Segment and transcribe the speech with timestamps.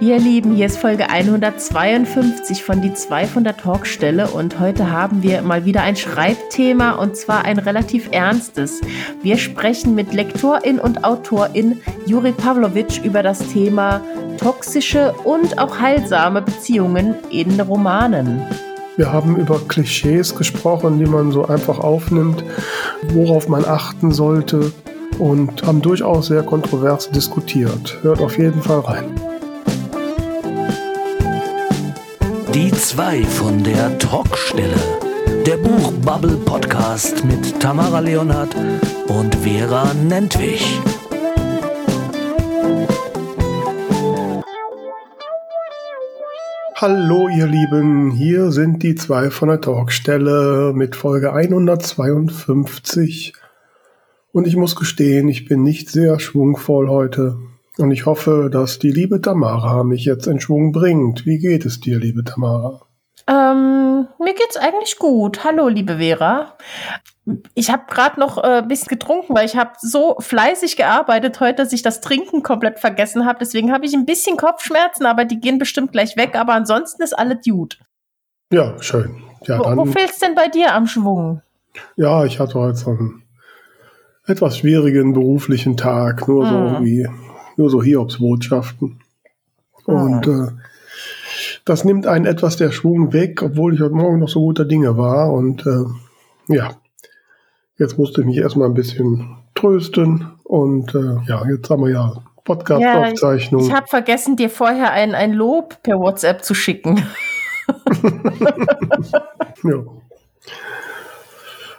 [0.00, 5.24] Ihr Lieben, hier ist Folge 152 von Die 2 von der Talkstelle und heute haben
[5.24, 8.80] wir mal wieder ein Schreibthema und zwar ein relativ ernstes.
[9.22, 14.00] Wir sprechen mit Lektorin und Autorin Juri Pavlovic über das Thema
[14.38, 18.40] toxische und auch heilsame Beziehungen in Romanen.
[18.96, 22.44] Wir haben über Klischees gesprochen, die man so einfach aufnimmt,
[23.08, 24.72] worauf man achten sollte
[25.18, 27.98] und haben durchaus sehr kontrovers diskutiert.
[28.02, 29.27] Hört auf jeden Fall rein.
[32.54, 34.78] Die zwei von der Talkstelle.
[35.44, 38.56] Der Buchbubble Podcast mit Tamara Leonhardt
[39.08, 40.80] und Vera Nentwich.
[46.74, 53.34] Hallo ihr Lieben, hier sind die zwei von der Talkstelle mit Folge 152.
[54.32, 57.36] Und ich muss gestehen, ich bin nicht sehr schwungvoll heute.
[57.78, 61.24] Und ich hoffe, dass die liebe Tamara mich jetzt in Schwung bringt.
[61.26, 62.82] Wie geht es dir, liebe Tamara?
[63.28, 65.44] Ähm, mir geht's eigentlich gut.
[65.44, 66.56] Hallo, liebe Vera.
[67.54, 71.62] Ich habe gerade noch ein äh, bisschen getrunken, weil ich habe so fleißig gearbeitet heute,
[71.62, 73.38] dass ich das Trinken komplett vergessen habe.
[73.40, 76.34] Deswegen habe ich ein bisschen Kopfschmerzen, aber die gehen bestimmt gleich weg.
[76.34, 77.78] Aber ansonsten ist alles gut.
[78.52, 79.22] Ja, schön.
[79.46, 81.42] Ja, wo, wo fehlt's denn bei dir am Schwung?
[81.94, 83.22] Ja, ich hatte heute so einen
[84.26, 86.26] etwas schwierigen beruflichen Tag.
[86.26, 86.66] Nur so mhm.
[86.66, 87.08] irgendwie
[87.58, 89.00] nur so Hiobsbotschaften.
[89.86, 89.92] Ah.
[89.92, 90.52] Und äh,
[91.64, 94.96] das nimmt einen etwas der Schwung weg, obwohl ich heute Morgen noch so guter Dinge
[94.96, 95.32] war.
[95.32, 95.84] Und äh,
[96.54, 96.70] ja,
[97.76, 100.30] jetzt musste ich mich erstmal ein bisschen trösten.
[100.44, 103.60] Und äh, ja, jetzt haben wir ja Podcast-Aufzeichnung.
[103.62, 107.06] Ja, ich habe vergessen, dir vorher ein, ein Lob per WhatsApp zu schicken.
[109.64, 109.84] ja.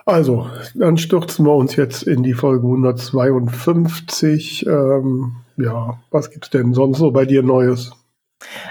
[0.09, 4.65] Also, dann stürzen wir uns jetzt in die Folge 152.
[4.65, 7.91] Ähm, ja, was gibt's denn sonst so bei dir Neues?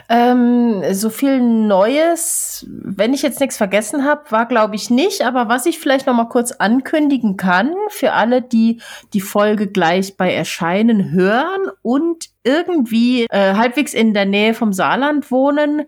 [0.08, 5.24] Ähm, so viel Neues, wenn ich jetzt nichts vergessen habe, war glaube ich nicht.
[5.24, 8.80] Aber was ich vielleicht noch mal kurz ankündigen kann für alle, die
[9.12, 15.30] die Folge gleich bei Erscheinen hören und irgendwie äh, halbwegs in der Nähe vom Saarland
[15.30, 15.82] wohnen,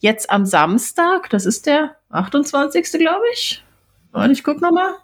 [0.00, 2.90] jetzt am Samstag, das ist der 28.
[2.98, 3.62] glaube ich,
[4.16, 4.94] und ich guck nochmal.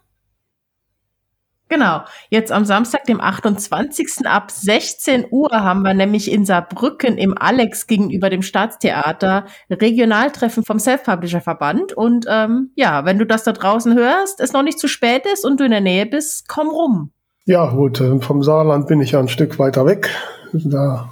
[1.72, 2.03] Genau.
[2.28, 4.27] Jetzt am Samstag, dem 28.
[4.27, 10.78] ab 16 Uhr haben wir nämlich in Saarbrücken im Alex gegenüber dem Staatstheater Regionaltreffen vom
[10.78, 11.94] Self-Publisher-Verband.
[11.94, 15.47] Und ähm, ja, wenn du das da draußen hörst, es noch nicht zu spät ist
[15.47, 17.11] und du in der Nähe bist, komm rum.
[17.47, 20.11] Ja, gut, äh, vom Saarland bin ich ja ein Stück weiter weg.
[20.53, 21.09] Da,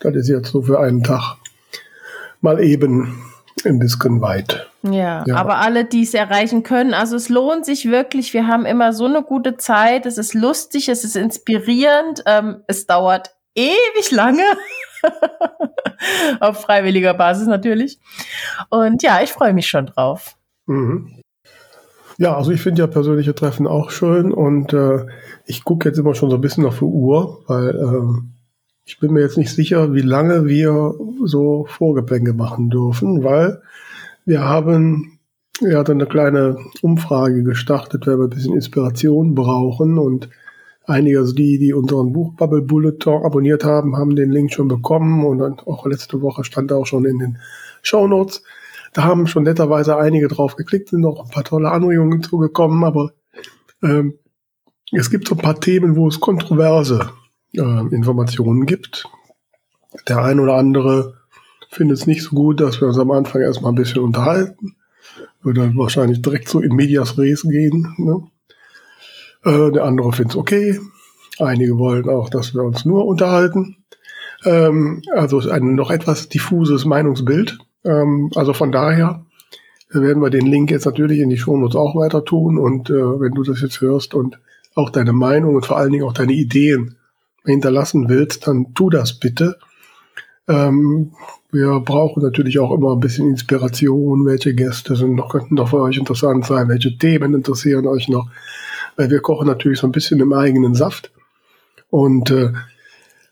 [0.00, 1.36] das ist jetzt so für einen Tag
[2.42, 3.24] mal eben
[3.64, 4.68] ein bisschen weit.
[4.84, 8.34] Ja, ja, aber alle, die es erreichen können, also es lohnt sich wirklich.
[8.34, 10.04] Wir haben immer so eine gute Zeit.
[10.04, 12.22] Es ist lustig, es ist inspirierend.
[12.26, 14.42] Ähm, es dauert ewig lange.
[16.40, 17.98] Auf freiwilliger Basis natürlich.
[18.68, 20.36] Und ja, ich freue mich schon drauf.
[20.66, 21.22] Mhm.
[22.18, 25.06] Ja, also ich finde ja persönliche Treffen auch schön und äh,
[25.46, 28.20] ich gucke jetzt immer schon so ein bisschen auf die Uhr, weil äh,
[28.84, 33.62] ich bin mir jetzt nicht sicher, wie lange wir so Vorgeplänke machen dürfen, weil
[34.24, 35.18] wir haben
[35.60, 40.28] ja dann eine kleine Umfrage gestartet, weil wir ein bisschen Inspiration brauchen und
[40.86, 45.38] einige, also die, die unseren Buchbubble Bulletin abonniert haben, haben den Link schon bekommen und
[45.38, 47.38] dann auch letzte Woche stand er auch schon in den
[47.82, 48.42] Show Notes.
[48.92, 53.12] Da haben schon netterweise einige drauf geklickt, sind noch ein paar tolle Anregungen zugekommen, aber
[53.82, 54.18] ähm,
[54.92, 57.10] es gibt so ein paar Themen, wo es kontroverse
[57.54, 59.06] äh, Informationen gibt.
[60.08, 61.14] Der ein oder andere
[61.74, 64.76] findet es nicht so gut, dass wir uns am Anfang erstmal ein bisschen unterhalten.
[65.42, 67.94] Würde wahrscheinlich direkt so in Medias Res gehen.
[67.98, 68.22] Ne?
[69.44, 70.80] Äh, der andere findet es okay.
[71.38, 73.76] Einige wollen auch, dass wir uns nur unterhalten.
[74.44, 77.58] Ähm, also ein noch etwas diffuses Meinungsbild.
[77.84, 79.26] Ähm, also von daher
[79.90, 82.58] werden wir den Link jetzt natürlich in die Shownotes auch weiter tun.
[82.58, 84.38] Und äh, wenn du das jetzt hörst und
[84.74, 86.96] auch deine Meinung und vor allen Dingen auch deine Ideen
[87.44, 89.58] hinterlassen willst, dann tu das bitte.
[90.48, 91.12] Ähm,
[91.50, 94.26] wir brauchen natürlich auch immer ein bisschen Inspiration.
[94.26, 96.68] Welche Gäste sind noch, könnten noch für euch interessant sein?
[96.68, 98.28] Welche Themen interessieren euch noch?
[98.96, 101.12] Weil wir kochen natürlich so ein bisschen im eigenen Saft.
[101.90, 102.52] Und äh,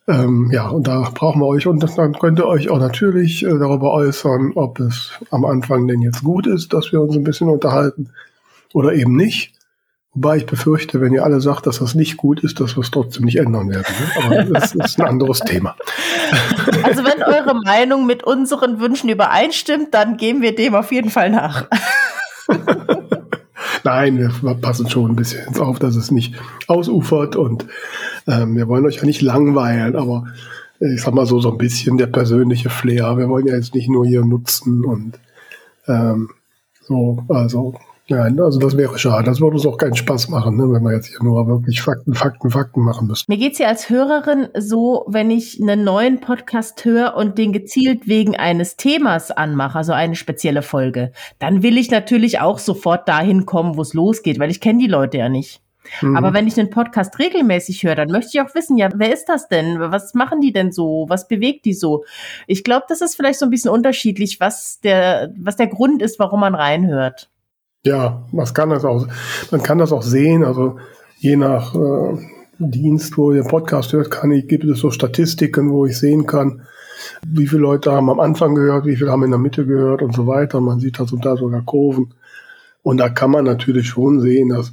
[0.09, 1.67] ähm, ja, und da brauchen wir euch.
[1.67, 6.01] Und dann könnt ihr euch auch natürlich äh, darüber äußern, ob es am Anfang denn
[6.01, 8.11] jetzt gut ist, dass wir uns ein bisschen unterhalten
[8.73, 9.53] oder eben nicht.
[10.15, 12.91] Wobei ich befürchte, wenn ihr alle sagt, dass das nicht gut ist, dass wir es
[12.91, 13.87] trotzdem nicht ändern werden.
[13.99, 14.25] Ne?
[14.25, 15.75] Aber das ist ein anderes Thema.
[16.83, 21.31] Also wenn eure Meinung mit unseren Wünschen übereinstimmt, dann geben wir dem auf jeden Fall
[21.31, 21.67] nach.
[23.85, 26.35] Nein, wir passen schon ein bisschen auf, dass es nicht
[26.69, 27.67] ausufert und
[28.29, 30.27] ähm, wir wollen euch ja nicht langweilen, aber
[30.79, 33.17] ich sag mal so, so ein bisschen der persönliche Flair.
[33.17, 35.19] Wir wollen ja jetzt nicht nur hier nutzen und
[35.89, 36.31] ähm,
[36.83, 37.75] so, also
[38.09, 39.25] Nein, also das wäre schade.
[39.25, 42.15] Das würde uns auch keinen Spaß machen, ne, wenn wir jetzt hier nur wirklich Fakten,
[42.15, 43.25] Fakten, Fakten machen müssen.
[43.29, 48.09] Mir geht's ja als Hörerin so, wenn ich einen neuen Podcast höre und den gezielt
[48.09, 53.47] wegen eines Themas anmache, also eine spezielle Folge, dann will ich natürlich auch sofort dahin
[53.47, 55.63] kommen, wo es losgeht, weil ich kenne die Leute ja nicht.
[56.01, 56.17] Mhm.
[56.17, 59.27] Aber wenn ich einen Podcast regelmäßig höre, dann möchte ich auch wissen, ja, wer ist
[59.27, 59.79] das denn?
[59.79, 61.07] Was machen die denn so?
[61.09, 62.05] Was bewegt die so?
[62.47, 66.19] Ich glaube, das ist vielleicht so ein bisschen unterschiedlich, was der, was der Grund ist,
[66.19, 67.29] warum man reinhört.
[67.85, 69.09] Ja, was kann das auch,
[69.51, 70.79] man kann das auch sehen, also
[71.19, 72.19] je nach äh,
[72.59, 76.63] Dienst, wo ihr Podcast hört, kann ich, gibt es so Statistiken, wo ich sehen kann,
[77.27, 80.15] wie viele Leute haben am Anfang gehört, wie viele haben in der Mitte gehört und
[80.15, 80.61] so weiter.
[80.61, 82.15] Man sieht da da sogar Kurven.
[82.83, 84.73] Und da kann man natürlich schon sehen, dass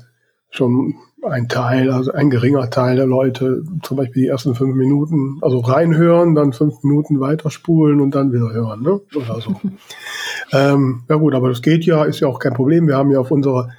[0.49, 0.95] schon
[1.27, 5.59] ein Teil, also ein geringer Teil der Leute zum Beispiel die ersten fünf Minuten, also
[5.59, 9.01] reinhören, dann fünf Minuten weiterspulen und dann wieder hören, ne?
[9.15, 9.55] Oder so.
[10.51, 12.87] ähm, ja gut, aber das geht ja, ist ja auch kein Problem.
[12.87, 13.69] Wir haben ja auf unserer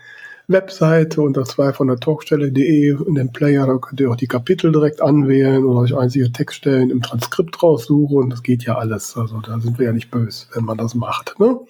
[0.50, 4.72] Webseite unter zwei von der Talkstelle.de in dem Player, da könnt ihr auch die Kapitel
[4.72, 8.16] direkt anwählen oder euch einzige Textstellen im Transkript raussuchen.
[8.16, 9.16] Und das geht ja alles.
[9.16, 11.38] Also da sind wir ja nicht böse, wenn man das macht.
[11.38, 11.60] Ne?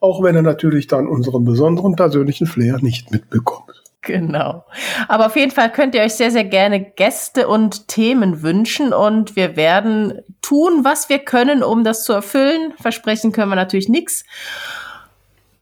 [0.00, 3.83] Auch wenn er natürlich dann unseren besonderen persönlichen Flair nicht mitbekommt.
[4.04, 4.64] Genau.
[5.08, 9.34] Aber auf jeden Fall könnt ihr euch sehr, sehr gerne Gäste und Themen wünschen und
[9.34, 12.74] wir werden tun, was wir können, um das zu erfüllen.
[12.80, 14.24] Versprechen können wir natürlich nichts.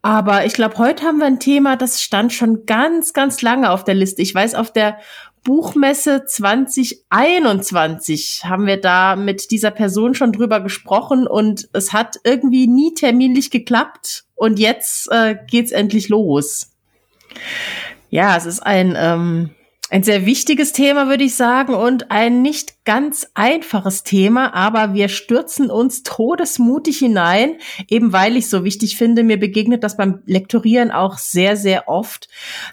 [0.02, 3.84] Aber ich glaube, heute haben wir ein Thema, das stand schon ganz, ganz lange auf
[3.84, 4.20] der Liste.
[4.20, 4.98] Ich weiß, auf der
[5.44, 12.66] Buchmesse 2021 haben wir da mit dieser Person schon drüber gesprochen und es hat irgendwie
[12.66, 16.72] nie terminlich geklappt und jetzt äh, geht's endlich los.
[18.12, 19.53] Ja, es ist ein, ähm,
[19.88, 25.09] ein sehr wichtiges Thema, würde ich sagen, und ein nicht ganz einfaches Thema, aber wir
[25.09, 27.56] stürzen uns todesmutig hinein,
[27.88, 32.29] eben weil ich so wichtig finde, mir begegnet das beim Lektorieren auch sehr, sehr oft,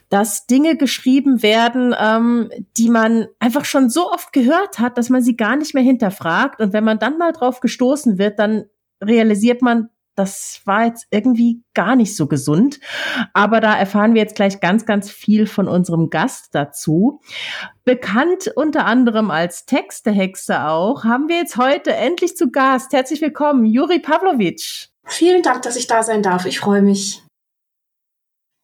[0.09, 5.23] dass Dinge geschrieben werden, ähm, die man einfach schon so oft gehört hat, dass man
[5.23, 6.59] sie gar nicht mehr hinterfragt.
[6.59, 8.65] Und wenn man dann mal drauf gestoßen wird, dann
[9.01, 9.87] realisiert man,
[10.19, 12.79] das war jetzt irgendwie gar nicht so gesund.
[13.33, 17.21] Aber da erfahren wir jetzt gleich ganz, ganz viel von unserem Gast dazu.
[17.85, 22.91] Bekannt unter anderem als Textehexe auch, haben wir jetzt heute endlich zu Gast.
[22.91, 24.89] Herzlich willkommen, Juri Pavlovic.
[25.05, 26.45] Vielen Dank, dass ich da sein darf.
[26.45, 27.23] Ich freue mich.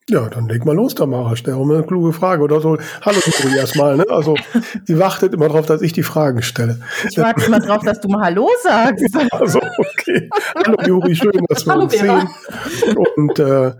[0.08, 1.36] Ja, dann leg mal los, Tamara.
[1.36, 2.78] Stell mir eine kluge Frage oder so.
[3.02, 3.98] Hallo, Juri, erstmal.
[3.98, 4.06] Ne?
[4.08, 4.36] Also,
[4.86, 6.80] sie wartet immer darauf, dass ich die Fragen stelle.
[7.10, 9.04] Ich warte immer darauf, dass du mal Hallo sagst.
[9.32, 10.30] Also, okay.
[10.64, 12.20] Hallo, Juri, schön, dass wir Hallo, uns Vera.
[12.20, 12.98] sehen.
[13.16, 13.74] Und äh,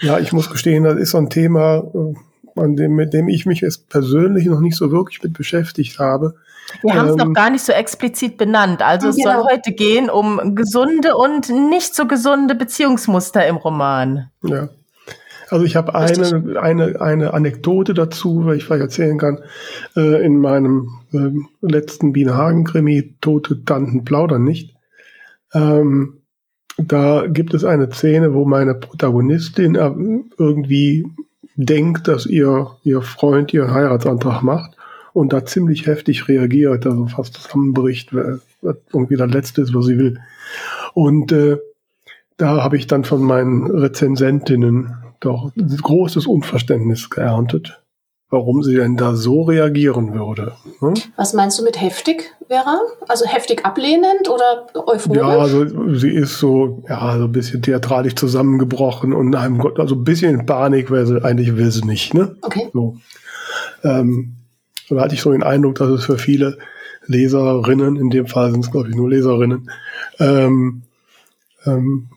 [0.00, 3.46] ja, ich muss gestehen, das ist so ein Thema, äh, an dem, mit dem ich
[3.46, 6.34] mich jetzt persönlich noch nicht so wirklich mit beschäftigt habe.
[6.82, 8.82] Wir ähm, haben es noch gar nicht so explizit benannt.
[8.82, 9.42] Also es genau.
[9.42, 14.30] soll heute gehen um gesunde und nicht so gesunde Beziehungsmuster im Roman.
[14.42, 14.68] Ja.
[15.50, 19.40] Also ich habe eine, eine, eine Anekdote dazu, weil ich vielleicht erzählen kann,
[19.96, 21.30] äh, in meinem äh,
[21.60, 24.76] letzten Bienenhagen-Krimi Tote Tanten plaudern nicht.
[25.52, 26.20] Ähm,
[26.78, 29.90] da gibt es eine Szene, wo meine Protagonistin äh,
[30.38, 31.04] irgendwie
[31.56, 34.76] denkt, dass ihr, ihr Freund ihren Heiratsantrag macht
[35.12, 39.98] und da ziemlich heftig reagiert, also fast zusammenbricht, was irgendwie das Letzte ist, was sie
[39.98, 40.20] will.
[40.94, 41.58] Und äh,
[42.36, 47.82] da habe ich dann von meinen Rezensentinnen doch großes Unverständnis geerntet,
[48.30, 50.52] warum sie denn da so reagieren würde.
[50.80, 50.94] Hm?
[51.16, 52.80] Was meinst du mit heftig, Vera?
[53.08, 55.18] Also heftig ablehnend oder euphorisch?
[55.18, 59.94] Ja, also sie ist so, ja, so ein bisschen theatralisch zusammengebrochen und einem Gott, also
[59.94, 62.36] ein bisschen in Panik, weil sie eigentlich will sie nicht, ne?
[62.42, 62.68] Okay.
[62.72, 62.96] So.
[63.84, 64.36] Ähm,
[64.88, 66.58] da hatte ich so den Eindruck, dass es für viele
[67.06, 69.70] Leserinnen, in dem Fall sind es glaube ich nur Leserinnen,
[70.18, 70.82] ähm,
[71.66, 72.08] ähm,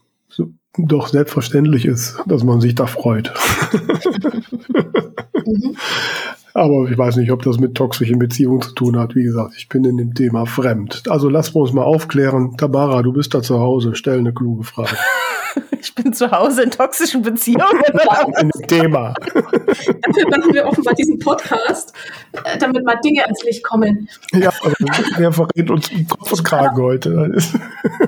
[0.77, 3.33] doch selbstverständlich ist, dass man sich da freut.
[5.45, 5.75] mhm.
[6.55, 9.15] Aber ich weiß nicht, ob das mit toxischen Beziehungen zu tun hat.
[9.15, 11.03] Wie gesagt, ich bin in dem Thema fremd.
[11.09, 12.57] Also lassen wir uns mal aufklären.
[12.57, 13.95] Tabara, du bist da zu Hause.
[13.95, 14.95] Stell eine kluge Frage.
[15.83, 17.83] Ich bin zu Hause in toxischen Beziehungen.
[18.39, 19.13] in dem Thema.
[19.33, 21.93] Dafür machen wir offenbar diesen Podcast,
[22.43, 24.07] äh, damit mal Dinge ans Licht kommen.
[24.31, 24.51] Ja,
[25.17, 27.37] der verrät uns Kopf und Kragen heute.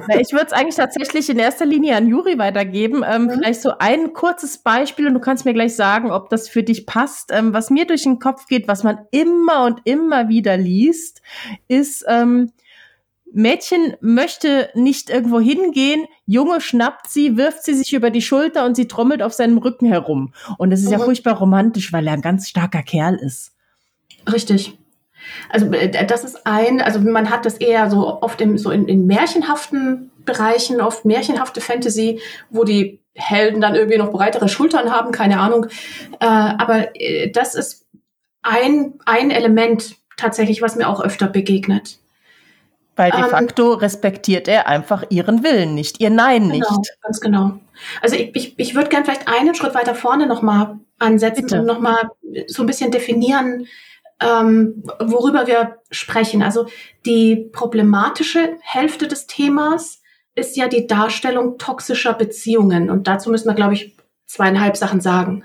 [0.08, 3.04] Na, ich würde es eigentlich tatsächlich in erster Linie an Juri weitergeben.
[3.08, 3.32] Ähm, mhm.
[3.32, 6.86] Vielleicht so ein kurzes Beispiel und du kannst mir gleich sagen, ob das für dich
[6.86, 7.32] passt.
[7.32, 11.22] Ähm, was mir durch den Kopf geht, was man immer und immer wieder liest,
[11.68, 12.52] ist, ähm,
[13.36, 18.76] Mädchen möchte nicht irgendwo hingehen, Junge schnappt sie, wirft sie sich über die Schulter und
[18.76, 20.34] sie trommelt auf seinem Rücken herum.
[20.58, 20.94] Und das ist mhm.
[20.94, 23.52] ja furchtbar romantisch, weil er ein ganz starker Kerl ist.
[24.32, 24.78] Richtig.
[25.50, 28.88] Also äh, das ist ein, also man hat das eher so oft im, so in,
[28.88, 35.12] in märchenhaften Bereichen, oft märchenhafte Fantasy, wo die Helden dann irgendwie noch breitere Schultern haben,
[35.12, 35.66] keine Ahnung.
[36.22, 37.86] Äh, aber äh, das ist
[38.44, 42.00] ein, ein Element tatsächlich, was mir auch öfter begegnet.
[42.96, 46.92] Weil de ähm, facto ähm, respektiert er einfach ihren Willen nicht, ihr Nein genau, nicht.
[47.02, 47.60] Ganz genau.
[48.02, 51.60] Also ich, ich, ich würde gern vielleicht einen Schritt weiter vorne nochmal ansetzen Bitte.
[51.60, 52.10] und nochmal
[52.48, 53.68] so ein bisschen definieren,
[54.22, 56.42] ähm, worüber wir sprechen.
[56.42, 56.68] Also
[57.06, 60.02] die problematische Hälfte des Themas
[60.36, 62.90] ist ja die Darstellung toxischer Beziehungen.
[62.90, 65.44] Und dazu müssen wir, glaube ich, zweieinhalb Sachen sagen.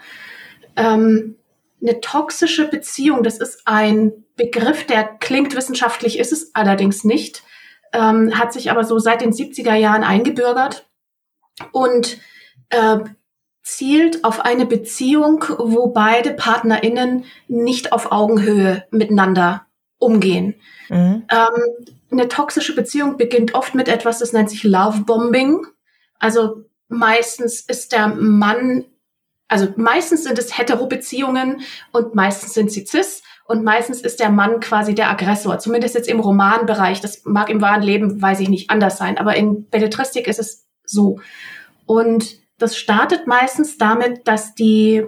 [0.77, 1.37] Ähm,
[1.83, 7.43] eine toxische Beziehung, das ist ein Begriff, der klingt wissenschaftlich, ist es allerdings nicht,
[7.93, 10.89] ähm, hat sich aber so seit den 70er Jahren eingebürgert
[11.73, 12.19] und
[12.71, 13.01] äh,
[13.63, 19.67] zielt auf eine Beziehung, wo beide PartnerInnen nicht auf Augenhöhe miteinander
[19.99, 20.55] umgehen.
[20.89, 21.27] Mhm.
[21.31, 25.67] Ähm, eine toxische Beziehung beginnt oft mit etwas, das nennt sich Love Bombing.
[26.19, 28.87] Also meistens ist der Mann,
[29.49, 31.61] also meistens sind es Hetero-Beziehungen
[31.93, 35.59] und meistens sind sie cis und meistens ist der Mann quasi der Aggressor.
[35.59, 37.01] Zumindest jetzt im Romanbereich.
[37.01, 39.19] Das mag im wahren Leben, weiß ich nicht, anders sein.
[39.19, 41.19] Aber in Belletristik ist es so.
[41.85, 45.05] Und das startet meistens damit, dass die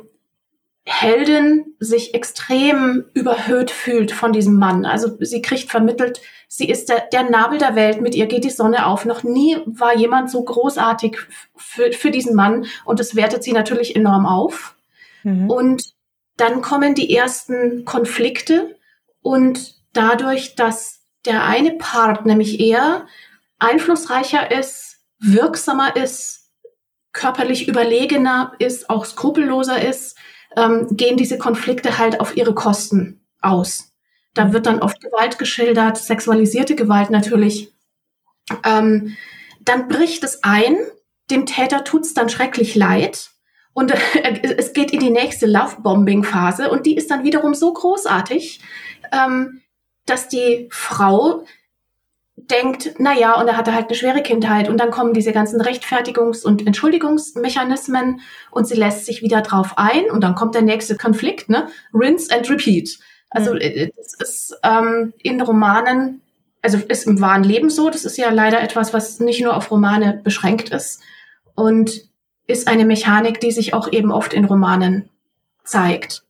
[0.84, 4.86] Heldin sich extrem überhöht fühlt von diesem Mann.
[4.86, 8.50] Also sie kriegt vermittelt, sie ist der, der Nabel der Welt, mit ihr geht die
[8.50, 9.04] Sonne auf.
[9.04, 11.16] Noch nie war jemand so großartig
[11.54, 14.74] für, für diesen Mann und das wertet sie natürlich enorm auf.
[15.22, 15.48] Mhm.
[15.48, 15.92] Und
[16.42, 18.76] dann kommen die ersten Konflikte
[19.20, 23.06] und dadurch, dass der eine Part, nämlich er,
[23.60, 26.50] einflussreicher ist, wirksamer ist,
[27.12, 30.18] körperlich überlegener ist, auch skrupelloser ist,
[30.56, 33.92] ähm, gehen diese Konflikte halt auf ihre Kosten aus.
[34.34, 37.72] Da wird dann oft Gewalt geschildert, sexualisierte Gewalt natürlich.
[38.64, 39.16] Ähm,
[39.60, 40.76] dann bricht es ein,
[41.30, 43.31] dem Täter tut es dann schrecklich leid
[43.74, 48.60] und äh, es geht in die nächste Love-Bombing-Phase und die ist dann wiederum so großartig,
[49.12, 49.62] ähm,
[50.06, 51.44] dass die Frau
[52.36, 55.60] denkt, na ja, und er hatte halt eine schwere Kindheit und dann kommen diese ganzen
[55.60, 60.96] Rechtfertigungs- und Entschuldigungsmechanismen und sie lässt sich wieder drauf ein und dann kommt der nächste
[60.96, 61.68] Konflikt, ne?
[61.94, 62.98] Rinse and repeat.
[63.30, 63.60] Also mhm.
[63.60, 66.20] Äh, das ist ähm, in Romanen,
[66.62, 69.70] also ist im wahren Leben so, das ist ja leider etwas, was nicht nur auf
[69.70, 71.02] Romane beschränkt ist
[71.54, 72.11] und
[72.52, 75.08] ist eine Mechanik, die sich auch eben oft in Romanen
[75.64, 76.22] zeigt.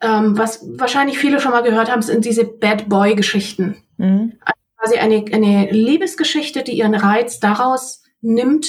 [0.00, 3.76] Ähm, was wahrscheinlich viele schon mal gehört haben, sind diese Bad Boy-Geschichten.
[3.96, 4.34] Mhm.
[4.40, 8.66] Also quasi eine, eine Liebesgeschichte, die ihren Reiz daraus nimmt,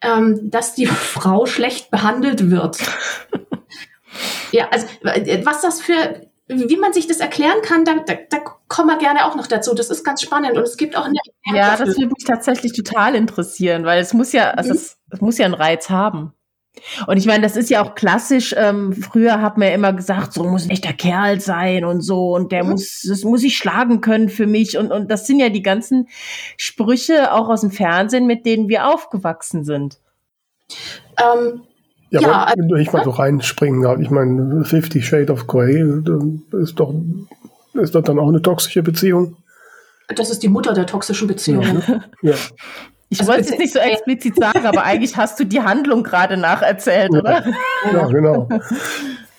[0.00, 2.78] ähm, dass die Frau schlecht behandelt wird.
[4.52, 4.86] ja, also
[5.44, 9.26] was das für, wie man sich das erklären kann, da, da, da kommen wir gerne
[9.26, 9.74] auch noch dazu.
[9.74, 11.14] Das ist ganz spannend und es gibt auch eine.
[11.52, 14.76] Ja, das würde mich tatsächlich total interessieren, weil es muss ja, also mhm.
[14.76, 16.32] es, es muss ja einen Reiz haben.
[17.06, 18.54] Und ich meine, das ist ja auch klassisch.
[18.56, 22.34] Ähm, früher hat man ja immer gesagt, so muss nicht der Kerl sein und so
[22.34, 22.70] und der mhm.
[22.70, 26.08] muss, das muss ich schlagen können für mich und und das sind ja die ganzen
[26.56, 29.98] Sprüche auch aus dem Fernsehen, mit denen wir aufgewachsen sind.
[31.18, 31.62] Ähm,
[32.10, 35.82] ja, ja aber wenn ich mal so reinspringen darf, ich meine, Fifty Shade of Grey
[36.60, 36.94] ist doch,
[37.74, 39.36] ist das dann auch eine toxische Beziehung?
[40.14, 41.82] Das ist die Mutter der toxischen Beziehungen.
[42.22, 42.30] Ja.
[42.30, 42.36] ja.
[43.08, 46.36] Ich also wollte es nicht so explizit sagen, aber eigentlich hast du die Handlung gerade
[46.36, 47.20] nacherzählt, ja.
[47.20, 47.44] oder?
[47.92, 48.48] Ja, genau.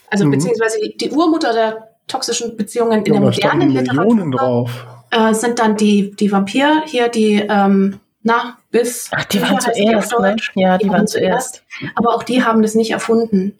[0.09, 0.31] Also mhm.
[0.31, 4.69] beziehungsweise die Urmutter der toxischen Beziehungen in ja, der modernen Literatur
[5.11, 9.09] äh, sind dann die, die Vampir, hier die, ähm, na, bis.
[9.13, 10.35] Ach, die waren zuerst, ne?
[10.55, 11.63] Ja, die, die waren zuerst.
[11.95, 13.57] Aber auch die haben das nicht erfunden.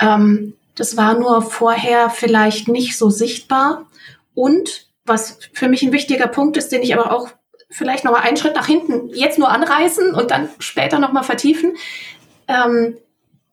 [0.00, 3.86] Ähm, das war nur vorher vielleicht nicht so sichtbar.
[4.34, 7.28] Und was für mich ein wichtiger Punkt ist, den ich aber auch
[7.72, 11.22] vielleicht noch mal einen Schritt nach hinten jetzt nur anreißen und dann später noch mal
[11.22, 11.74] vertiefen.
[12.46, 12.98] Ähm,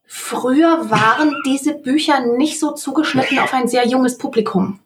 [0.05, 4.79] früher waren diese Bücher nicht so zugeschnitten auf ein sehr junges Publikum.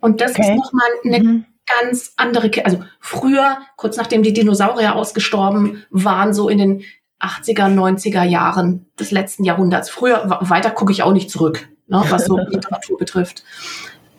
[0.00, 0.42] Und das okay.
[0.42, 1.44] ist noch mal eine mhm.
[1.80, 6.84] ganz andere, also früher, kurz nachdem die Dinosaurier ausgestorben waren, so in den
[7.20, 9.88] 80er, 90er Jahren des letzten Jahrhunderts.
[9.88, 13.44] Früher, weiter gucke ich auch nicht zurück, ne, was so Literatur betrifft.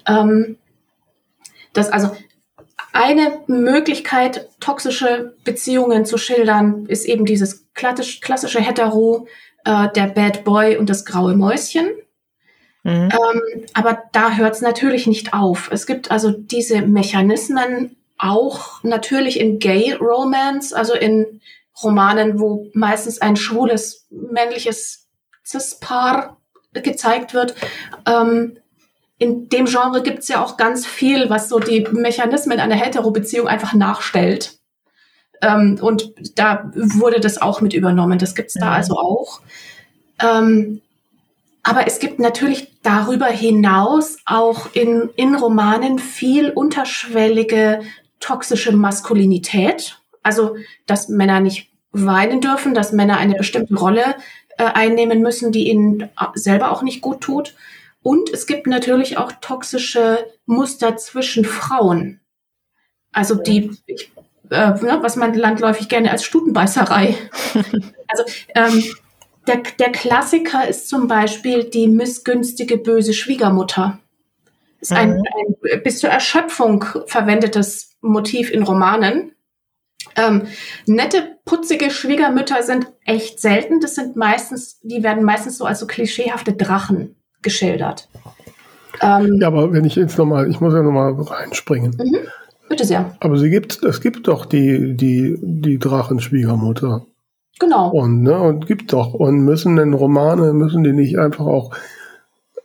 [0.07, 0.57] Ähm,
[1.73, 2.15] das also
[2.95, 9.27] eine Möglichkeit, toxische Beziehungen zu schildern, ist eben dieses klassische Hetero,
[9.65, 11.89] äh, der Bad Boy und das graue Mäuschen.
[12.83, 13.09] Mhm.
[13.11, 15.69] Ähm, aber da hört es natürlich nicht auf.
[15.71, 21.41] Es gibt also diese Mechanismen auch natürlich in Gay Romance, also in
[21.83, 25.09] Romanen, wo meistens ein schwules männliches
[25.45, 26.39] Cis-Paar
[26.71, 27.55] gezeigt wird.
[28.07, 28.57] Ähm,
[29.17, 33.47] in dem Genre gibt es ja auch ganz viel, was so die Mechanismen einer Hetero-Beziehung
[33.47, 34.57] einfach nachstellt.
[35.41, 38.19] Ähm, und da wurde das auch mit übernommen.
[38.19, 39.41] Das gibt's da also auch.
[40.21, 40.81] Ähm,
[41.63, 47.81] aber es gibt natürlich darüber hinaus auch in, in Romanen viel unterschwellige
[48.19, 49.97] toxische Maskulinität.
[50.23, 54.15] Also, dass Männer nicht weinen dürfen, dass Männer eine bestimmte Rolle
[54.57, 57.55] äh, einnehmen müssen, die ihnen selber auch nicht gut tut.
[58.05, 62.21] Und es gibt natürlich auch toxische Muster zwischen Frauen.
[63.11, 64.11] Also die, ich,
[64.51, 67.15] äh, ne, was man landläufig gerne als Stutenbeißerei.
[68.07, 68.83] also ähm,
[69.47, 73.97] der, der Klassiker ist zum Beispiel die missgünstige böse Schwiegermutter.
[74.81, 75.23] Ist ein, mhm.
[75.71, 79.31] ein bis zur Erschöpfung verwendetes Motiv in Romanen.
[80.15, 80.43] Ähm,
[80.85, 83.79] nette, putzige Schwiegermütter sind echt selten.
[83.79, 88.09] Das sind meistens, die werden meistens so als so klischeehafte Drachen geschildert.
[89.01, 91.95] Ähm, ja, aber wenn ich jetzt nochmal, ich muss ja nochmal reinspringen.
[91.97, 92.17] Mhm.
[92.67, 93.15] Bitte sehr.
[93.19, 97.05] Aber sie gibt, es gibt doch die, die, die Drachenschwiegermutter.
[97.59, 97.89] Genau.
[97.91, 99.13] Und, ne, und gibt doch.
[99.13, 101.73] Und müssen denn Romane, müssen die nicht einfach auch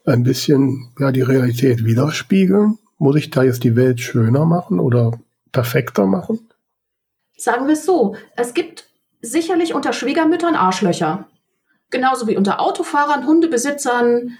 [0.06, 2.78] ein bisschen, ja, die Realität widerspiegeln?
[2.98, 5.12] Muss ich da jetzt die Welt schöner machen oder
[5.52, 6.48] perfekter machen?
[7.36, 8.16] Sagen wir es so.
[8.36, 8.88] Es gibt
[9.20, 11.26] sicherlich unter Schwiegermüttern Arschlöcher.
[11.90, 14.38] Genauso wie unter Autofahrern, Hundebesitzern,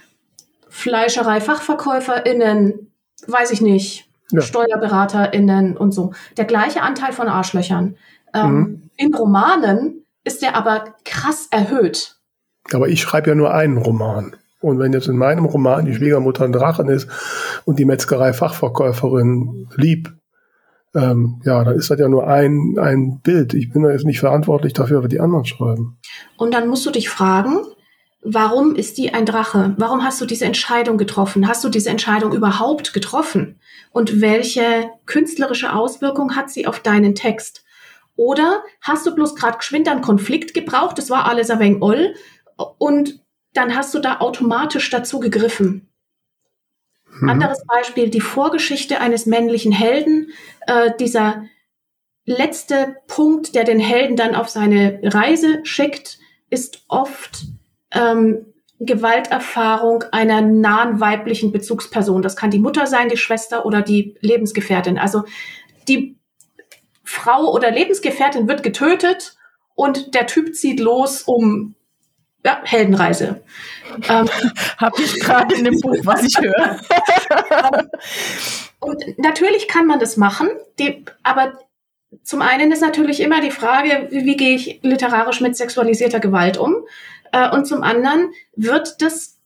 [0.71, 2.91] Fleischerei, FachverkäuferInnen,
[3.27, 4.41] weiß ich nicht, ja.
[4.41, 6.13] SteuerberaterInnen und so.
[6.37, 7.97] Der gleiche Anteil von Arschlöchern.
[8.33, 8.89] Ähm, mhm.
[8.95, 12.15] In Romanen ist der aber krass erhöht.
[12.71, 14.35] Aber ich schreibe ja nur einen Roman.
[14.61, 17.09] Und wenn jetzt in meinem Roman die Schwiegermutter ein Drachen ist
[17.65, 20.13] und die Metzgerei-Fachverkäuferin lieb,
[20.95, 23.53] ähm, ja, dann ist das ja nur ein, ein Bild.
[23.53, 25.97] Ich bin da jetzt nicht verantwortlich dafür, was die anderen schreiben.
[26.37, 27.57] Und dann musst du dich fragen,
[28.21, 29.73] warum ist die ein Drache?
[29.77, 31.47] Warum hast du diese Entscheidung getroffen?
[31.47, 33.59] Hast du diese Entscheidung überhaupt getroffen?
[33.91, 37.63] Und welche künstlerische Auswirkung hat sie auf deinen Text?
[38.15, 42.13] Oder hast du bloß gerade geschwind einen Konflikt gebraucht, das war alles ein wenig oll,
[42.77, 45.89] und dann hast du da automatisch dazu gegriffen.
[47.19, 47.29] Mhm.
[47.29, 50.31] Anderes Beispiel, die Vorgeschichte eines männlichen Helden,
[50.67, 51.45] äh, dieser
[52.25, 56.19] letzte Punkt, der den Helden dann auf seine Reise schickt,
[56.49, 57.45] ist oft
[57.91, 58.45] ähm,
[58.79, 62.21] Gewalterfahrung einer nahen weiblichen Bezugsperson.
[62.21, 64.97] Das kann die Mutter sein, die Schwester oder die Lebensgefährtin.
[64.97, 65.23] Also
[65.87, 66.17] die
[67.03, 69.35] Frau oder Lebensgefährtin wird getötet
[69.75, 71.75] und der Typ zieht los, um
[72.43, 73.43] ja, Heldenreise.
[74.09, 74.29] Ähm,
[74.77, 76.79] Habe ich gerade in dem Buch, was ich höre.
[78.79, 80.49] und natürlich kann man das machen,
[80.79, 81.59] die, aber
[82.23, 86.57] zum einen ist natürlich immer die Frage, wie, wie gehe ich literarisch mit sexualisierter Gewalt
[86.57, 86.75] um?
[87.31, 89.39] Äh, und zum anderen wird das,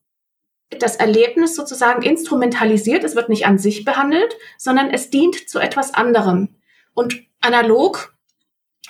[0.69, 3.03] das Erlebnis sozusagen instrumentalisiert.
[3.03, 6.55] Es wird nicht an sich behandelt, sondern es dient zu etwas anderem.
[6.93, 8.15] Und analog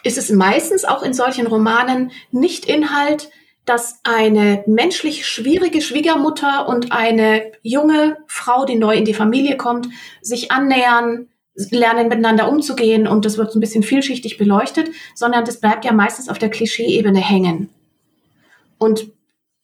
[0.03, 3.29] ist es meistens auch in solchen Romanen nicht Inhalt,
[3.65, 9.87] dass eine menschlich schwierige Schwiegermutter und eine junge Frau, die neu in die Familie kommt,
[10.21, 15.59] sich annähern, lernen miteinander umzugehen und das wird so ein bisschen vielschichtig beleuchtet, sondern das
[15.59, 17.69] bleibt ja meistens auf der Klischeeebene hängen.
[18.77, 19.11] Und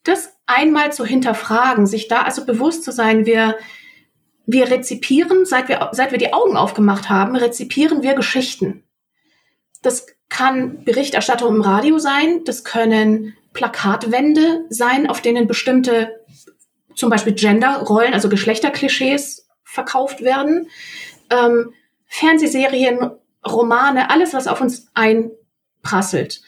[0.03, 3.57] das einmal zu hinterfragen, sich da also bewusst zu sein, wir,
[4.45, 8.83] wir rezipieren, seit wir, seit wir die Augen aufgemacht haben, rezipieren wir Geschichten.
[9.81, 16.21] Das kann Berichterstattung im Radio sein, das können Plakatwände sein, auf denen bestimmte,
[16.95, 20.69] zum Beispiel Genderrollen, also Geschlechterklischees verkauft werden.
[21.29, 21.73] Ähm,
[22.07, 23.11] Fernsehserien,
[23.45, 26.41] Romane, alles, was auf uns einprasselt.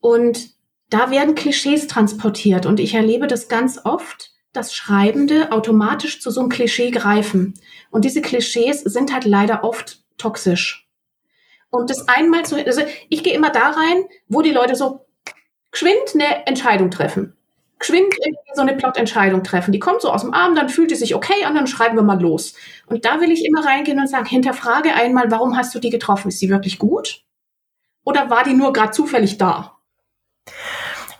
[0.00, 0.54] Und
[0.90, 6.40] da werden Klischees transportiert und ich erlebe das ganz oft, dass Schreibende automatisch zu so
[6.40, 7.54] einem Klischee greifen.
[7.90, 10.88] Und diese Klischees sind halt leider oft toxisch.
[11.70, 15.06] Und das einmal so, also ich gehe immer da rein, wo die Leute so
[15.70, 17.36] geschwind eine Entscheidung treffen.
[17.78, 18.12] Geschwind
[18.54, 19.72] so eine Plotentscheidung treffen.
[19.72, 22.02] Die kommt so aus dem Arm, dann fühlt die sich okay an, dann schreiben wir
[22.02, 22.54] mal los.
[22.86, 26.28] Und da will ich immer reingehen und sagen, hinterfrage einmal, warum hast du die getroffen?
[26.28, 27.24] Ist sie wirklich gut?
[28.04, 29.78] Oder war die nur gerade zufällig da?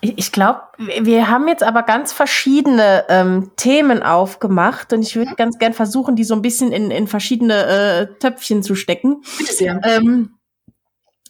[0.02, 5.58] Ich glaube, wir haben jetzt aber ganz verschiedene ähm, Themen aufgemacht und ich würde ganz
[5.58, 9.20] gern versuchen, die so ein bisschen in, in verschiedene äh, Töpfchen zu stecken.
[9.38, 9.78] Bitte sehr.
[9.84, 10.36] Ähm,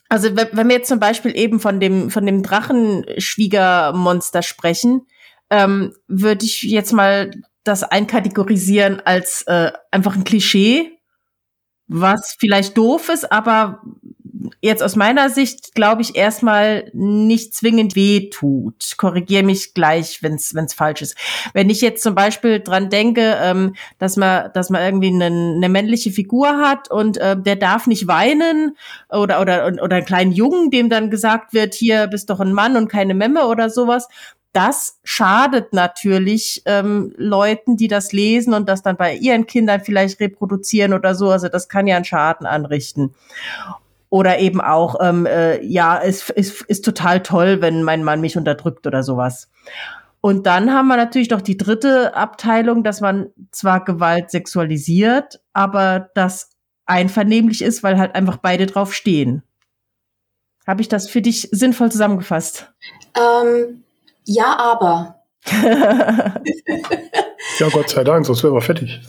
[0.09, 5.06] also wenn wir jetzt zum Beispiel eben von dem von dem Drachenschwiegermonster sprechen,
[5.50, 7.30] ähm, würde ich jetzt mal
[7.64, 10.98] das einkategorisieren als äh, einfach ein Klischee,
[11.87, 13.83] was vielleicht doof ist, aber
[14.61, 18.94] jetzt aus meiner Sicht, glaube ich, erstmal nicht zwingend weh tut.
[18.96, 21.16] Korrigiere mich gleich, wenn es falsch ist.
[21.53, 25.68] Wenn ich jetzt zum Beispiel dran denke, ähm, dass man, dass man irgendwie eine, eine
[25.68, 28.76] männliche Figur hat und äh, der darf nicht weinen
[29.11, 32.76] oder, oder, oder einen kleinen Jungen, dem dann gesagt wird, hier bist doch ein Mann
[32.76, 34.09] und keine Memme oder sowas,
[34.53, 40.18] das schadet natürlich ähm, Leuten, die das lesen und das dann bei ihren Kindern vielleicht
[40.18, 41.31] reproduzieren oder so.
[41.31, 43.14] Also das kann ja einen Schaden anrichten.
[44.11, 48.37] Oder eben auch, ähm, äh, ja, es ist, ist total toll, wenn mein Mann mich
[48.37, 49.49] unterdrückt oder sowas.
[50.20, 56.11] Und dann haben wir natürlich noch die dritte Abteilung, dass man zwar Gewalt sexualisiert, aber
[56.14, 56.51] das
[56.85, 59.42] einvernehmlich ist, weil halt einfach beide drauf stehen.
[60.66, 62.70] Habe ich das für dich sinnvoll zusammengefasst?
[63.16, 63.85] Ähm,
[64.25, 65.16] ja, aber.
[65.51, 66.35] ja,
[67.73, 69.01] Gott sei Dank, sonst wären wir fertig.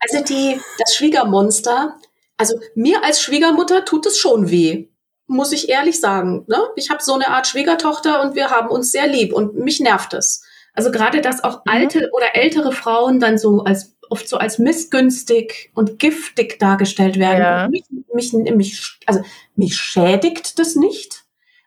[0.00, 1.94] also die, das Schwiegermonster,
[2.36, 4.88] also mir als Schwiegermutter tut es schon weh,
[5.26, 6.44] muss ich ehrlich sagen.
[6.48, 6.58] Ne?
[6.76, 10.14] Ich habe so eine Art Schwiegertochter und wir haben uns sehr lieb und mich nervt
[10.14, 10.44] es.
[10.72, 11.72] Also gerade, dass auch mhm.
[11.72, 17.42] alte oder ältere Frauen dann so als oft so als missgünstig und giftig dargestellt werden.
[17.42, 17.68] Ja.
[17.68, 19.22] Mich, mich, mich, also
[19.56, 21.24] mich schädigt das nicht.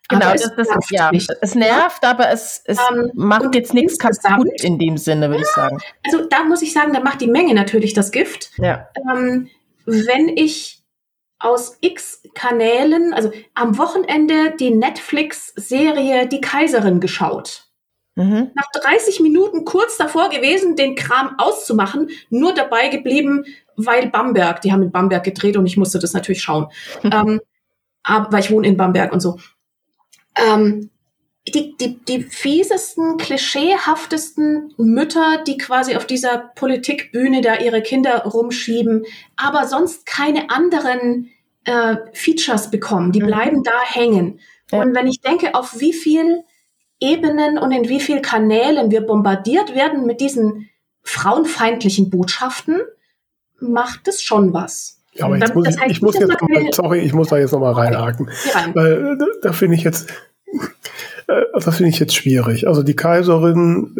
[0.08, 1.30] Genau, das, das ist, ja, nicht.
[1.42, 5.48] es nervt, aber es, es ähm, macht jetzt nichts kaputt in dem Sinne, würde ja,
[5.48, 5.78] ich sagen.
[6.04, 8.50] Also da muss ich sagen, da macht die Menge natürlich das Gift.
[8.58, 8.90] Ja.
[9.14, 9.50] Ähm,
[9.89, 10.84] wenn ich
[11.39, 17.65] aus x Kanälen, also am Wochenende die Netflix-Serie Die Kaiserin geschaut.
[18.15, 18.52] Mhm.
[18.54, 23.45] Nach 30 Minuten kurz davor gewesen, den Kram auszumachen, nur dabei geblieben,
[23.78, 26.67] weil Bamberg, die haben in Bamberg gedreht und ich musste das natürlich schauen.
[27.04, 27.39] ähm,
[28.04, 29.38] aber, weil ich wohne in Bamberg und so
[30.36, 30.88] ähm,
[31.52, 39.06] die, die, die fiesesten, klischeehaftesten Mütter, die quasi auf dieser Politikbühne da ihre Kinder rumschieben,
[39.36, 41.30] aber sonst keine anderen
[41.66, 43.12] äh, Features bekommen.
[43.12, 43.28] Die mhm.
[43.28, 44.40] bleiben da hängen.
[44.72, 44.82] Ja.
[44.82, 46.44] Und wenn ich denke, auf wie viel
[47.00, 50.70] Ebenen und in wie vielen Kanälen wir bombardiert werden mit diesen
[51.02, 52.82] frauenfeindlichen Botschaften,
[53.60, 55.02] macht es schon was.
[55.14, 57.74] Ja, aber jetzt muss ich, ich muss jetzt mal, sorry, ich muss da jetzt nochmal
[57.74, 58.30] reinhaken.
[58.54, 58.76] Rein.
[58.76, 60.10] Weil da, da finde ich jetzt,
[60.48, 60.58] äh,
[61.54, 62.68] das finde ich jetzt schwierig.
[62.68, 63.96] Also die Kaiserin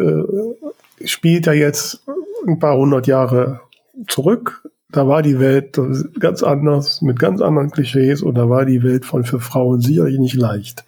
[1.02, 2.04] äh, spielt ja jetzt
[2.48, 3.62] ein paar hundert Jahre
[4.08, 4.64] zurück.
[4.92, 5.80] Da war die Welt
[6.20, 10.18] ganz anders, mit ganz anderen Klischees und da war die Welt von für Frauen sicherlich
[10.18, 10.84] nicht leicht.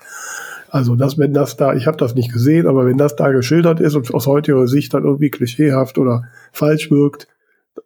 [0.70, 3.80] Also das, wenn das da, ich habe das nicht gesehen, aber wenn das da geschildert
[3.80, 7.28] ist und aus heutiger Sicht dann irgendwie klischeehaft oder falsch wirkt,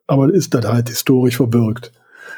[0.08, 1.92] aber ist dann halt historisch verbirgt.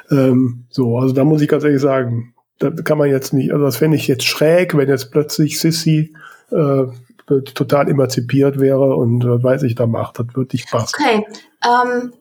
[0.09, 3.65] Ähm, so, also da muss ich ganz ehrlich sagen, da kann man jetzt nicht, also
[3.65, 6.13] das fände ich jetzt schräg, wenn jetzt plötzlich Sissy
[6.51, 6.85] äh,
[7.53, 10.19] total emanzipiert wäre und äh, weiß ich da macht.
[10.19, 10.95] Das würde nicht passen.
[10.99, 11.25] Okay,
[11.65, 12.13] ähm,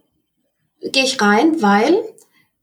[0.93, 1.97] gehe ich rein, weil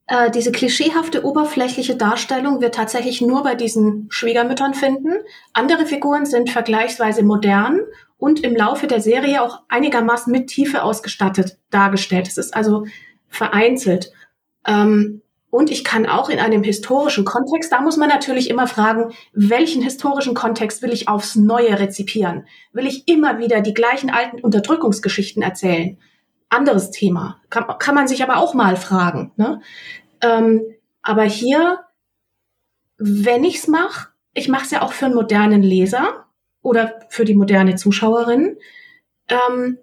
[0.08, 5.14] äh, diese klischeehafte oberflächliche Darstellung wir tatsächlich nur bei diesen Schwiegermüttern finden.
[5.54, 7.80] Andere Figuren sind vergleichsweise modern
[8.18, 12.28] und im Laufe der Serie auch einigermaßen mit Tiefe ausgestattet dargestellt.
[12.28, 12.86] Es ist also
[13.30, 14.12] vereinzelt.
[14.68, 15.23] Ähm,
[15.54, 19.84] und ich kann auch in einem historischen Kontext, da muss man natürlich immer fragen, welchen
[19.84, 22.48] historischen Kontext will ich aufs Neue rezipieren?
[22.72, 26.00] Will ich immer wieder die gleichen alten Unterdrückungsgeschichten erzählen?
[26.50, 27.39] Anderes Thema.
[27.52, 29.32] Kann, kann man sich aber auch mal fragen.
[29.36, 29.62] Ne?
[30.22, 30.63] Ähm,
[31.04, 31.82] aber hier,
[32.98, 36.26] wenn ich's mache, ich mache es ja auch für einen modernen Leser
[36.63, 38.58] oder für die moderne Zuschauerin,
[39.28, 39.78] ähm,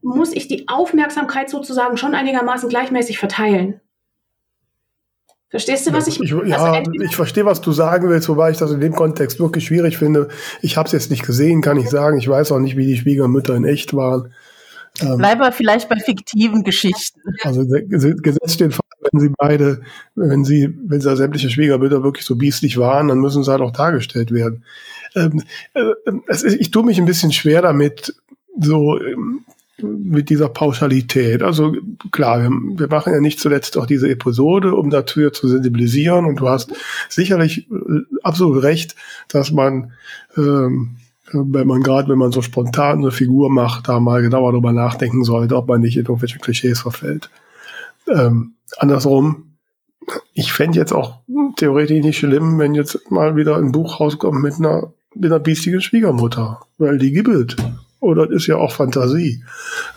[0.00, 3.82] muss ich die Aufmerksamkeit sozusagen schon einigermaßen gleichmäßig verteilen.
[5.54, 6.48] Verstehst du, was ich meine?
[6.48, 9.64] Ja, also, ich verstehe, was du sagen willst, wobei ich das in dem Kontext wirklich
[9.64, 10.26] schwierig finde.
[10.62, 12.18] Ich habe es jetzt nicht gesehen, kann ich sagen.
[12.18, 14.34] Ich weiß auch nicht, wie die Schwiegermütter in echt waren.
[15.00, 17.20] Ähm, Bleib aber vielleicht bei fiktiven Geschichten.
[17.44, 19.82] Also gesetzt den Fall, wenn sie beide,
[20.16, 23.70] wenn sie, wenn sie sämtliche Schwiegermütter wirklich so biestig waren, dann müssen sie halt auch
[23.70, 24.64] dargestellt werden.
[25.14, 25.40] Ähm,
[25.74, 25.92] äh,
[26.26, 28.12] ist, ich tue mich ein bisschen schwer damit,
[28.58, 29.44] so ähm,
[29.82, 31.42] mit dieser Pauschalität.
[31.42, 31.74] Also
[32.12, 36.26] klar, wir, wir, machen ja nicht zuletzt auch diese Episode, um dafür zu sensibilisieren.
[36.26, 36.72] Und du hast
[37.08, 38.94] sicherlich äh, absolut recht,
[39.28, 39.92] dass man,
[40.36, 40.96] ähm,
[41.32, 45.24] wenn man gerade, wenn man so spontan eine Figur macht, da mal genauer darüber nachdenken
[45.24, 47.30] sollte, ob man nicht in irgendwelche Klischees verfällt.
[48.08, 49.56] Ähm, andersrum,
[50.34, 51.20] ich fände jetzt auch
[51.56, 55.80] theoretisch nicht schlimm, wenn jetzt mal wieder ein Buch rauskommt mit einer, mit einer biestigen
[55.80, 57.56] Schwiegermutter, weil die gibbelt
[58.04, 59.42] oder das ist ja auch Fantasie.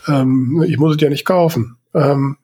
[0.07, 1.77] Ähm, ich muss es ja nicht kaufen.
[1.93, 2.37] Ähm,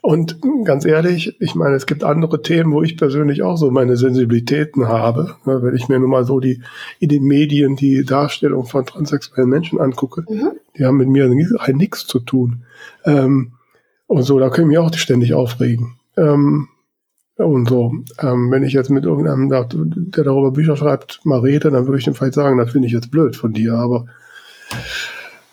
[0.00, 3.96] und ganz ehrlich, ich meine, es gibt andere Themen, wo ich persönlich auch so meine
[3.96, 5.34] Sensibilitäten habe.
[5.44, 6.62] Wenn ich mir nun mal so die
[7.00, 10.52] in den Medien die Darstellung von transsexuellen Menschen angucke, mhm.
[10.76, 12.62] die haben mit mir nichts zu tun.
[13.04, 13.52] Ähm,
[14.06, 15.96] und so, da können wir auch ständig aufregen.
[16.16, 16.68] Ähm,
[17.36, 17.92] und so.
[18.20, 22.04] Ähm, wenn ich jetzt mit irgendeinem, der darüber Bücher schreibt, mal rede, dann würde ich
[22.04, 24.06] dem vielleicht sagen, das finde ich jetzt blöd von dir, aber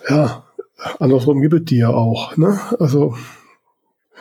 [0.10, 0.44] ja,
[1.00, 2.60] andersrum gibt es die ja auch, ne?
[2.80, 3.16] Also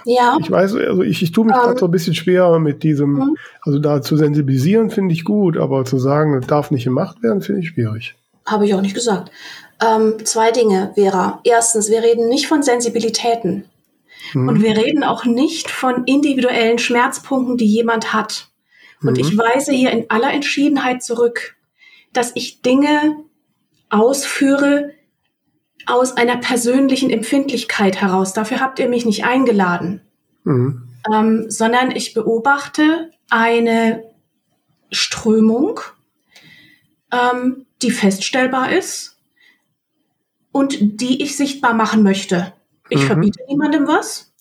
[0.05, 0.37] ja.
[0.41, 1.79] Ich weiß, also ich, ich tue mich um, gerade ähm.
[1.79, 3.37] so ein bisschen schwer mit diesem, mhm.
[3.63, 7.41] also da zu sensibilisieren finde ich gut, aber zu sagen, das darf nicht gemacht werden,
[7.43, 8.15] finde ich schwierig.
[8.47, 9.31] Habe ich auch nicht gesagt.
[9.81, 11.41] Ähm, zwei Dinge, Vera.
[11.45, 13.65] Erstens, wir reden nicht von Sensibilitäten.
[14.35, 14.49] Mhm.
[14.49, 18.49] Und wir reden auch nicht von individuellen Schmerzpunkten, die jemand hat.
[19.03, 19.21] Und mhm.
[19.21, 21.57] ich weise hier in aller Entschiedenheit zurück,
[22.13, 23.17] dass ich Dinge
[23.91, 24.91] ausführe
[25.87, 28.33] aus einer persönlichen Empfindlichkeit heraus.
[28.33, 30.01] Dafür habt ihr mich nicht eingeladen,
[30.45, 30.89] mhm.
[31.13, 34.05] ähm, sondern ich beobachte eine
[34.91, 35.81] Strömung,
[37.13, 39.19] ähm, die feststellbar ist
[40.53, 42.53] und die ich sichtbar machen möchte.
[42.89, 43.07] Ich mhm.
[43.07, 44.33] verbiete niemandem was,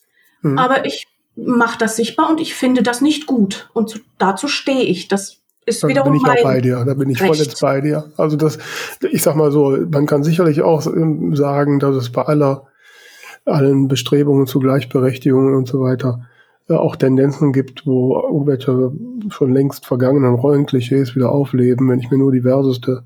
[0.41, 0.57] mhm.
[0.57, 3.69] aber ich mache das sichtbar und ich finde das nicht gut.
[3.73, 5.07] Und zu, dazu stehe ich.
[5.07, 6.83] Das ist da wiederum bin ich auch bei dir.
[6.85, 8.11] Da bin ich voll jetzt bei dir.
[8.17, 8.57] Also das,
[9.11, 12.67] ich sag mal so, man kann sicherlich auch ähm, sagen, dass es bei aller
[13.45, 16.27] allen Bestrebungen zu Gleichberechtigung und so weiter
[16.69, 18.91] äh, auch Tendenzen gibt, wo irgendwelche
[19.29, 21.89] schon längst vergangenen Rollenklischees wieder aufleben.
[21.89, 23.03] Wenn ich mir nur diverseste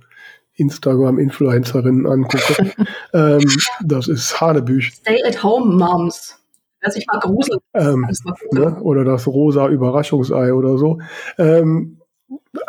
[0.58, 2.72] Instagram-Influencerinnen angucke.
[3.14, 3.46] ähm,
[3.84, 4.94] das ist Hanebüch.
[4.94, 6.40] Stay-at-home-Moms.
[6.82, 7.62] Wer sich mal gruselt.
[7.74, 8.08] Ähm,
[8.52, 8.80] ne?
[8.82, 11.00] Oder das rosa Überraschungsei oder so.
[11.38, 11.97] Ähm,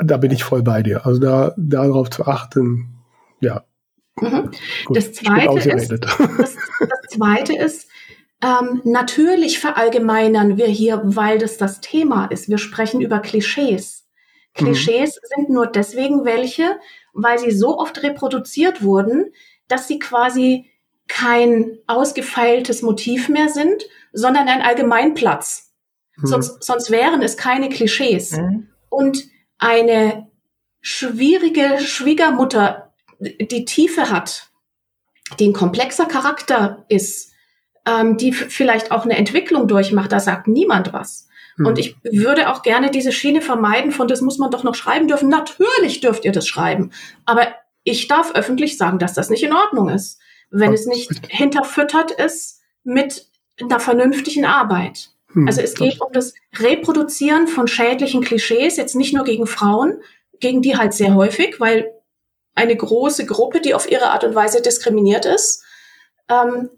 [0.03, 1.07] da bin ich voll bei dir.
[1.07, 2.99] Also da darauf zu achten,
[3.41, 3.65] ja.
[4.21, 4.51] Mhm.
[4.87, 6.01] Gut, das, zweite ist, das,
[6.39, 6.57] das,
[7.11, 7.89] zweite ist,
[8.43, 12.49] ähm, natürlich verallgemeinern wir hier, weil das das Thema ist.
[12.49, 14.07] Wir sprechen über Klischees.
[14.55, 15.27] Klischees mhm.
[15.37, 16.79] sind nur deswegen welche,
[17.13, 19.33] weil sie so oft reproduziert wurden,
[19.69, 20.71] dass sie quasi
[21.07, 25.73] kein ausgefeiltes Motiv mehr sind, sondern ein Allgemeinplatz.
[26.17, 26.27] Mhm.
[26.27, 28.33] Sonst, sonst wären es keine Klischees.
[28.33, 28.69] Mhm.
[28.89, 29.25] Und
[29.59, 30.29] eine
[30.81, 34.49] schwierige Schwiegermutter, die Tiefe hat,
[35.39, 37.33] die ein komplexer Charakter ist,
[37.85, 41.29] ähm, die vielleicht auch eine Entwicklung durchmacht, da sagt niemand was.
[41.57, 41.67] Mhm.
[41.67, 45.09] Und ich würde auch gerne diese Schiene vermeiden von, das muss man doch noch schreiben
[45.09, 45.29] dürfen.
[45.29, 46.93] Natürlich dürft ihr das schreiben.
[47.27, 47.49] Aber
[47.83, 52.61] ich darf öffentlich sagen, dass das nicht in Ordnung ist, wenn es nicht hinterfüttert ist
[52.85, 53.27] mit
[53.61, 55.11] einer vernünftigen Arbeit.
[55.33, 60.01] Hm, also es geht um das Reproduzieren von schädlichen Klischees, jetzt nicht nur gegen Frauen,
[60.41, 61.93] gegen die halt sehr häufig, weil
[62.55, 65.63] eine große Gruppe, die auf ihre Art und Weise diskriminiert ist,
[66.29, 66.71] ähm,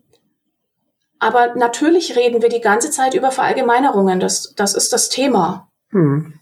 [1.20, 4.20] aber natürlich reden wir die ganze Zeit über Verallgemeinerungen.
[4.20, 5.68] Das, das ist das Thema.
[5.90, 6.32] Hm.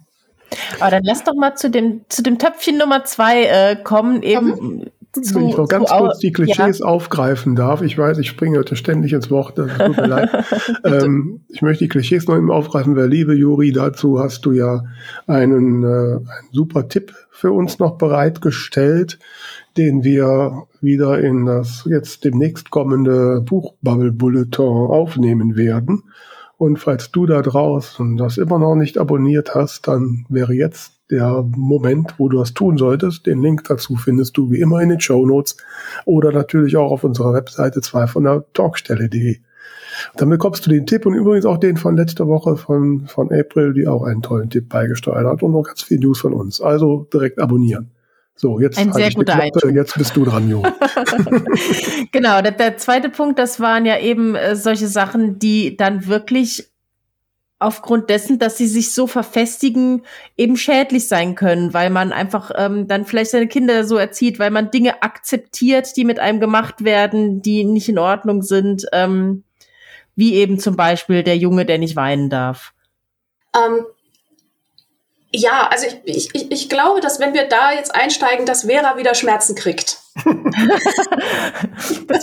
[0.79, 4.47] Aber dann lass doch mal zu dem, zu dem Töpfchen Nummer zwei äh, kommen, eben.
[4.47, 4.91] Mhm.
[5.13, 6.87] Zu, Wenn ich noch ganz kurz die Klischees ja.
[6.87, 7.81] aufgreifen darf.
[7.83, 10.31] Ich weiß, ich springe heute ständig ins Wort, das tut mir leid.
[10.85, 14.85] ähm, ich möchte die Klischees noch eben aufgreifen, weil liebe Juri, dazu hast du ja
[15.27, 19.19] einen, äh, einen super Tipp für uns noch bereitgestellt
[19.79, 26.03] den wir wieder in das jetzt demnächst kommende Buchbubble Bulletin aufnehmen werden.
[26.57, 31.45] Und falls du da draußen das immer noch nicht abonniert hast, dann wäre jetzt der
[31.57, 33.27] Moment, wo du das tun solltest.
[33.27, 35.57] Den Link dazu findest du wie immer in den Show Notes
[36.05, 39.39] oder natürlich auch auf unserer Webseite 2 von der Talkstelle.de.
[40.17, 43.75] Dann bekommst du den Tipp und übrigens auch den von letzter Woche von, von April,
[43.75, 46.61] die auch einen tollen Tipp beigesteuert hat und noch ganz viel News von uns.
[46.61, 47.91] Also direkt abonnieren.
[48.41, 50.63] So, jetzt, Ein sehr guter Klappe, jetzt bist du dran, Jo.
[52.13, 56.71] genau, der, der, zweite Punkt, das waren ja eben äh, solche Sachen, die dann wirklich
[57.59, 60.03] aufgrund dessen, dass sie sich so verfestigen,
[60.37, 64.51] eben schädlich sein können, weil man einfach ähm, dann vielleicht seine Kinder so erzieht, weil
[64.51, 69.43] man Dinge akzeptiert, die mit einem gemacht werden, die nicht in Ordnung sind, ähm,
[70.15, 72.75] wie eben zum Beispiel der Junge, der nicht weinen darf.
[73.57, 73.85] Ähm,
[75.31, 79.15] ja, also ich, ich, ich glaube, dass wenn wir da jetzt einsteigen, dass Vera wieder
[79.15, 79.99] Schmerzen kriegt.
[80.17, 80.27] das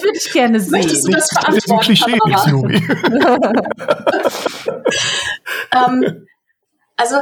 [0.03, 0.71] würde ich gerne sehen.
[0.71, 1.95] Möchtest du das verantworten?
[1.95, 2.51] Das ist
[5.71, 6.27] ein ähm,
[6.97, 7.17] also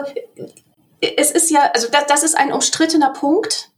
[1.02, 3.72] es ist ja, also das, das ist ein umstrittener Punkt.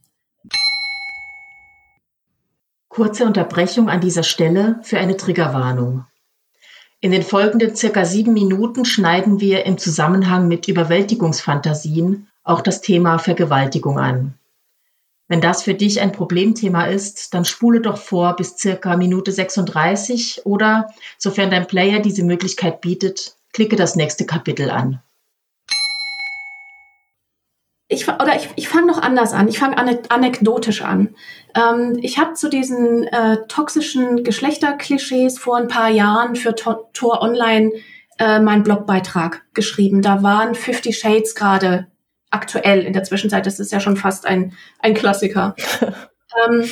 [2.88, 6.06] Kurze Unterbrechung an dieser Stelle für eine Triggerwarnung.
[7.00, 13.18] In den folgenden circa sieben Minuten schneiden wir im Zusammenhang mit Überwältigungsfantasien auch das Thema
[13.18, 14.34] Vergewaltigung an.
[15.28, 20.46] Wenn das für dich ein Problemthema ist, dann spule doch vor bis circa Minute 36
[20.46, 25.02] oder, sofern dein Player diese Möglichkeit bietet, klicke das nächste Kapitel an
[27.88, 29.48] ich, oder ich, ich fange noch anders an.
[29.48, 31.14] Ich fange anekdotisch an.
[31.54, 37.22] Ähm, ich habe zu diesen äh, toxischen Geschlechterklischees vor ein paar Jahren für Tor, Tor
[37.22, 37.70] Online
[38.18, 40.02] äh, meinen Blogbeitrag geschrieben.
[40.02, 41.86] Da waren Fifty Shades gerade
[42.30, 43.46] aktuell in der Zwischenzeit.
[43.46, 45.54] Das ist ja schon fast ein, ein Klassiker.
[46.48, 46.68] ähm,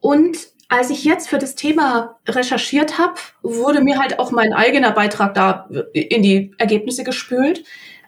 [0.00, 4.92] und als ich jetzt für das Thema recherchiert habe, wurde mir halt auch mein eigener
[4.92, 7.64] Beitrag da in die Ergebnisse gespült,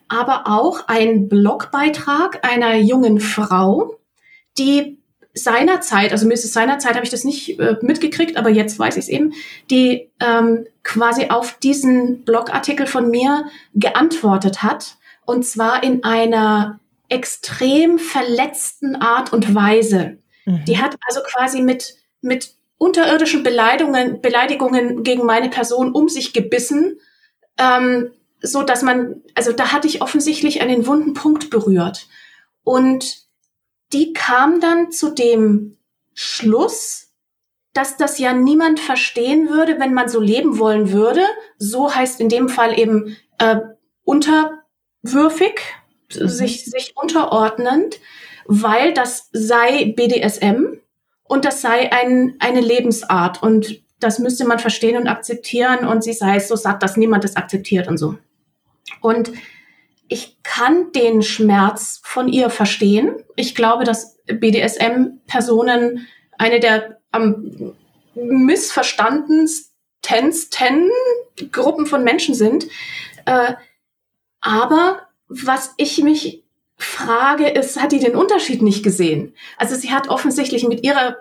[0.09, 3.99] aber auch ein Blogbeitrag einer jungen Frau,
[4.59, 4.99] die
[5.35, 9.09] seinerzeit, also es seinerzeit, habe ich das nicht äh, mitgekriegt, aber jetzt weiß ich es
[9.09, 9.33] eben,
[9.71, 14.97] die ähm, quasi auf diesen Blogartikel von mir geantwortet hat.
[15.27, 20.19] Und zwar in einer extrem verletzten Art und Weise.
[20.45, 20.65] Mhm.
[20.67, 26.99] Die hat also quasi mit, mit unterirdischen Beleidigungen, Beleidigungen gegen meine Person um sich gebissen,
[27.59, 28.11] ähm,
[28.45, 32.07] so dass man, also da hatte ich offensichtlich einen wunden Punkt berührt.
[32.63, 33.25] Und
[33.93, 35.77] die kam dann zu dem
[36.13, 37.13] Schluss,
[37.73, 41.23] dass das ja niemand verstehen würde, wenn man so leben wollen würde.
[41.59, 43.57] So heißt in dem Fall eben äh,
[44.05, 45.61] unterwürfig,
[46.15, 46.29] mhm.
[46.29, 47.99] sich, sich unterordnend,
[48.47, 50.81] weil das sei BDSM
[51.25, 56.13] und das sei ein, eine Lebensart und das müsste man verstehen und akzeptieren und sie
[56.13, 58.17] sei so satt, dass niemand das akzeptiert und so.
[59.01, 59.33] Und
[60.09, 63.17] ich kann den Schmerz von ihr verstehen.
[63.37, 66.07] Ich glaube, dass BDSM-Personen
[66.39, 67.75] eine der am
[68.15, 70.91] missverstandensten
[71.53, 72.67] Gruppen von Menschen sind.
[73.25, 73.55] Äh,
[74.41, 76.45] aber was ich mich
[76.77, 79.35] frage, ist, hat die den Unterschied nicht gesehen?
[79.57, 81.17] Also sie hat offensichtlich mit ihrer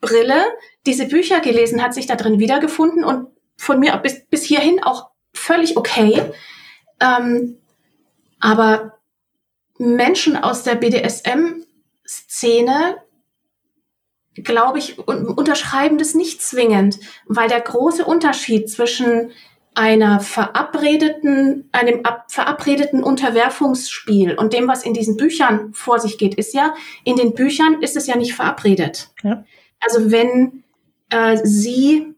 [0.00, 0.42] Brille
[0.86, 5.10] diese Bücher gelesen, hat sich da drin wiedergefunden und von mir bis, bis hierhin auch
[5.34, 6.32] völlig okay.
[7.02, 7.58] Ähm,
[8.40, 8.98] aber
[9.78, 11.66] Menschen aus der BDSM-Szene,
[14.34, 19.32] glaube ich, unterschreiben das nicht zwingend, weil der große Unterschied zwischen
[19.74, 26.52] einer verabredeten, einem verabredeten Unterwerfungsspiel und dem, was in diesen Büchern vor sich geht, ist
[26.54, 29.10] ja, in den Büchern ist es ja nicht verabredet.
[29.22, 29.44] Ja.
[29.80, 30.62] Also wenn
[31.08, 32.14] äh, sie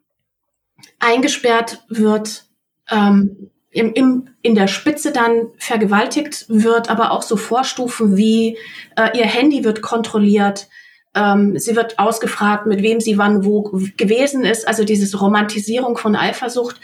[0.99, 2.47] eingesperrt wird,
[2.91, 8.57] ähm, im, im, in der Spitze dann vergewaltigt wird, aber auch so Vorstufen wie
[8.97, 10.69] äh, ihr Handy wird kontrolliert,
[11.15, 13.63] ähm, sie wird ausgefragt, mit wem sie wann wo
[13.97, 16.81] gewesen ist, also dieses Romantisierung von Eifersucht.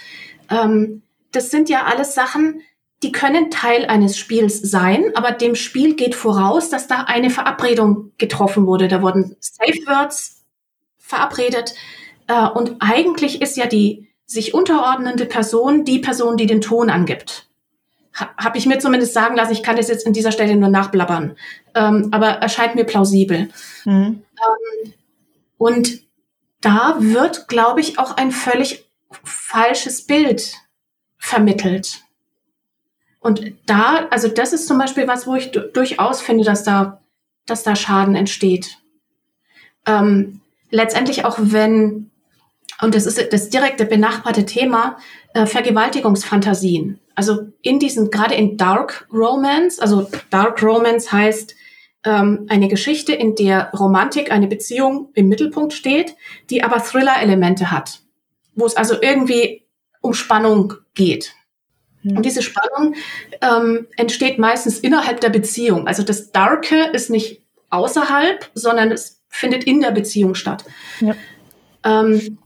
[0.50, 2.60] Ähm, das sind ja alles Sachen,
[3.04, 8.10] die können Teil eines Spiels sein, aber dem Spiel geht voraus, dass da eine Verabredung
[8.18, 8.88] getroffen wurde.
[8.88, 10.44] Da wurden Safe Words
[10.98, 11.74] verabredet.
[12.26, 17.48] Äh, und eigentlich ist ja die sich unterordnende Person die Person, die den Ton angibt.
[18.14, 20.68] Ha, Habe ich mir zumindest sagen lassen, ich kann das jetzt in dieser Stelle nur
[20.68, 21.36] nachblabbern.
[21.74, 23.48] Ähm, aber erscheint mir plausibel.
[23.84, 24.22] Mhm.
[24.22, 24.92] Ähm,
[25.58, 26.02] und
[26.60, 28.88] da wird, glaube ich, auch ein völlig
[29.24, 30.54] falsches Bild
[31.18, 32.02] vermittelt.
[33.18, 37.00] Und da, also das ist zum Beispiel was, wo ich durchaus finde, dass da,
[37.46, 38.78] dass da Schaden entsteht.
[39.86, 40.40] Ähm,
[40.70, 42.09] letztendlich auch wenn
[42.80, 44.96] und das ist das direkte benachbarte Thema,
[45.34, 46.98] äh, Vergewaltigungsfantasien.
[47.14, 51.54] Also in diesen, gerade in Dark Romance, also Dark Romance heißt
[52.04, 56.16] ähm, eine Geschichte, in der Romantik, eine Beziehung im Mittelpunkt steht,
[56.48, 58.00] die aber Thriller-Elemente hat,
[58.54, 59.66] wo es also irgendwie
[60.00, 61.34] um Spannung geht.
[62.02, 62.16] Mhm.
[62.16, 62.94] Und diese Spannung
[63.42, 65.86] ähm, entsteht meistens innerhalb der Beziehung.
[65.86, 70.64] Also das Darke ist nicht außerhalb, sondern es findet in der Beziehung statt.
[71.00, 71.14] Ja.
[71.84, 72.38] Ähm,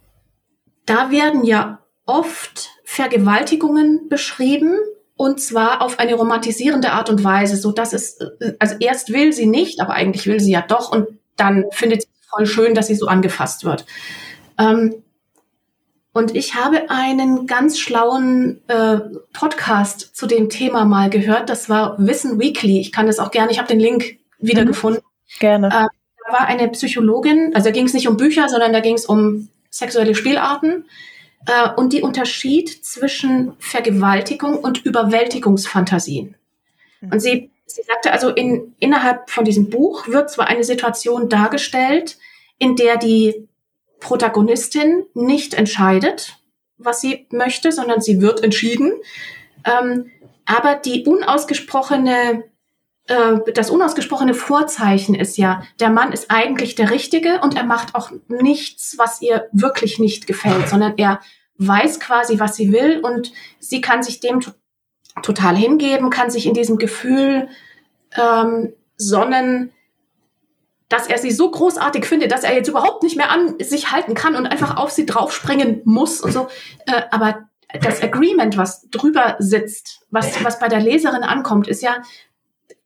[0.86, 4.76] da werden ja oft Vergewaltigungen beschrieben
[5.16, 9.32] und zwar auf eine romantisierende Art und Weise, so dass es, äh, also erst will
[9.32, 12.88] sie nicht, aber eigentlich will sie ja doch und dann findet sie voll schön, dass
[12.88, 13.86] sie so angefasst wird.
[14.58, 15.02] Ähm,
[16.12, 19.00] und ich habe einen ganz schlauen äh,
[19.32, 21.50] Podcast zu dem Thema mal gehört.
[21.50, 22.80] Das war Wissen Weekly.
[22.80, 25.02] Ich kann das auch gerne, ich habe den Link wiedergefunden.
[25.02, 25.66] Mhm, gerne.
[25.68, 25.70] Äh,
[26.26, 29.06] da war eine Psychologin, also da ging es nicht um Bücher, sondern da ging es
[29.06, 30.84] um sexuelle Spielarten
[31.46, 36.36] äh, und die Unterschied zwischen Vergewaltigung und Überwältigungsfantasien.
[37.00, 37.12] Mhm.
[37.12, 42.18] Und sie, sie sagte also, in, innerhalb von diesem Buch wird zwar eine Situation dargestellt,
[42.58, 43.48] in der die
[43.98, 46.36] Protagonistin nicht entscheidet,
[46.78, 48.92] was sie möchte, sondern sie wird entschieden.
[49.64, 50.10] Ähm,
[50.46, 52.44] aber die unausgesprochene
[53.06, 58.10] das unausgesprochene Vorzeichen ist ja, der Mann ist eigentlich der Richtige und er macht auch
[58.28, 61.20] nichts, was ihr wirklich nicht gefällt, sondern er
[61.58, 64.40] weiß quasi, was sie will und sie kann sich dem
[65.22, 67.48] total hingeben, kann sich in diesem Gefühl
[68.16, 69.70] ähm, sonnen,
[70.88, 74.14] dass er sie so großartig findet, dass er jetzt überhaupt nicht mehr an sich halten
[74.14, 76.48] kann und einfach auf sie draufspringen muss und so.
[76.86, 77.48] Äh, aber
[77.80, 82.02] das Agreement, was drüber sitzt, was, was bei der Leserin ankommt, ist ja,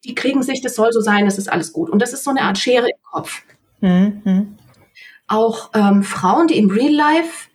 [0.04, 1.90] die kriegen sich, das soll so sein, das ist alles gut.
[1.90, 3.42] Und das ist so eine Art Schere im Kopf.
[3.80, 4.56] Mhm.
[5.26, 7.48] Auch ähm, Frauen, die im Real Life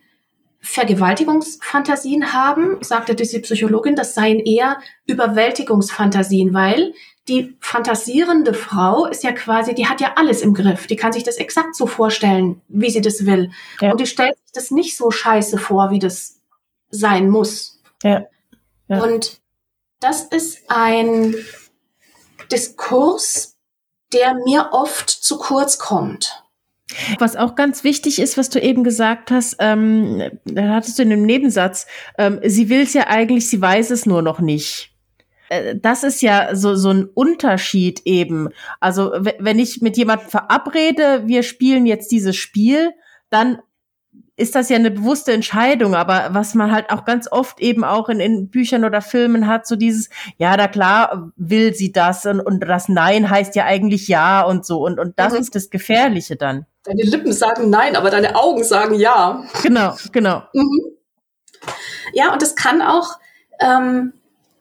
[0.59, 6.93] Vergewaltigungsfantasien haben, sagte diese Psychologin, das seien eher Überwältigungsfantasien, weil
[7.27, 10.87] die fantasierende Frau ist ja quasi, die hat ja alles im Griff.
[10.87, 13.51] Die kann sich das exakt so vorstellen, wie sie das will.
[13.81, 13.91] Ja.
[13.91, 16.39] Und die stellt sich das nicht so scheiße vor, wie das
[16.89, 17.81] sein muss.
[18.03, 18.25] Ja.
[18.87, 19.03] ja.
[19.03, 19.41] Und
[19.99, 21.35] das ist ein
[22.51, 23.57] Diskurs,
[24.13, 26.43] der mir oft zu kurz kommt.
[27.17, 31.09] Was auch ganz wichtig ist, was du eben gesagt hast, ähm, da hattest du in
[31.09, 31.87] dem Nebensatz,
[32.17, 34.93] ähm, sie will es ja eigentlich, sie weiß es nur noch nicht.
[35.49, 38.49] Äh, das ist ja so, so ein Unterschied eben.
[38.79, 42.91] Also wenn ich mit jemandem verabrede, wir spielen jetzt dieses Spiel,
[43.29, 43.59] dann
[44.35, 48.09] ist das ja eine bewusste Entscheidung, aber was man halt auch ganz oft eben auch
[48.09, 52.39] in, in Büchern oder Filmen hat, so dieses, ja, da klar will sie das und,
[52.39, 55.39] und das Nein heißt ja eigentlich ja und so und, und das mhm.
[55.39, 56.65] ist das Gefährliche dann.
[56.83, 59.43] Deine Lippen sagen Nein, aber deine Augen sagen Ja.
[59.61, 60.43] Genau, genau.
[60.53, 60.81] Mhm.
[62.13, 63.19] Ja, und es kann auch
[63.61, 64.13] ähm,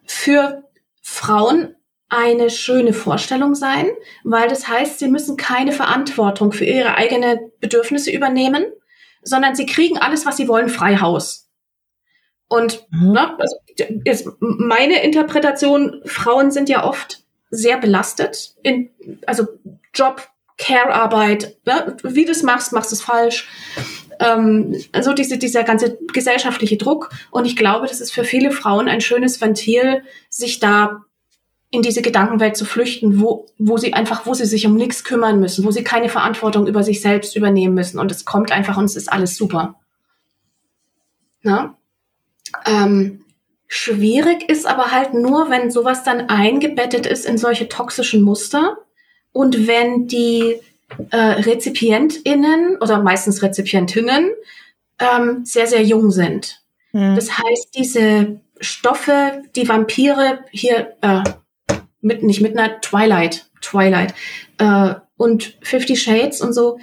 [0.04, 0.64] für
[1.00, 1.74] Frauen
[2.08, 3.86] eine schöne Vorstellung sein,
[4.22, 8.66] weil das heißt, sie müssen keine Verantwortung für ihre eigenen Bedürfnisse übernehmen
[9.22, 11.48] sondern sie kriegen alles, was sie wollen, frei Haus.
[12.48, 13.12] Und mhm.
[13.12, 13.56] ne, also,
[14.04, 18.90] ist meine Interpretation, Frauen sind ja oft sehr belastet, in,
[19.26, 19.46] also
[19.94, 23.48] Job, Care-Arbeit, ne, wie du es machst, machst du es falsch.
[24.20, 27.10] Ähm, also diese, dieser ganze gesellschaftliche Druck.
[27.30, 31.04] Und ich glaube, das ist für viele Frauen ein schönes Ventil, sich da
[31.72, 35.40] in diese Gedankenwelt zu flüchten, wo, wo sie einfach, wo sie sich um nichts kümmern
[35.40, 37.98] müssen, wo sie keine Verantwortung über sich selbst übernehmen müssen.
[37.98, 39.74] Und es kommt einfach und es ist alles super.
[41.40, 41.74] Na?
[42.66, 43.24] Ähm,
[43.68, 48.76] schwierig ist aber halt nur, wenn sowas dann eingebettet ist in solche toxischen Muster
[49.32, 50.60] und wenn die
[51.10, 54.30] äh, RezipientInnen oder meistens Rezipientinnen
[54.98, 56.60] ähm, sehr, sehr jung sind.
[56.92, 57.16] Mhm.
[57.16, 61.22] Das heißt, diese Stoffe, die Vampire hier, äh,
[62.02, 64.14] mit, nicht Midnight, Twilight, Twilight
[64.58, 66.78] äh, und Fifty Shades und so,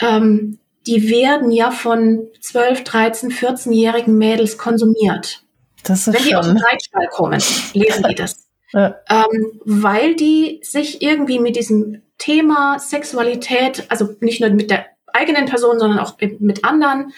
[0.00, 5.44] ähm, die werden ja von 12, 13, 14-jährigen Mädels konsumiert.
[5.84, 7.40] Das ist Wenn die aus dem Reitstall kommen,
[7.74, 8.48] lesen die das.
[8.72, 8.96] ja.
[9.08, 15.46] ähm, weil die sich irgendwie mit diesem Thema Sexualität, also nicht nur mit der eigenen
[15.46, 17.12] Person, sondern auch mit anderen,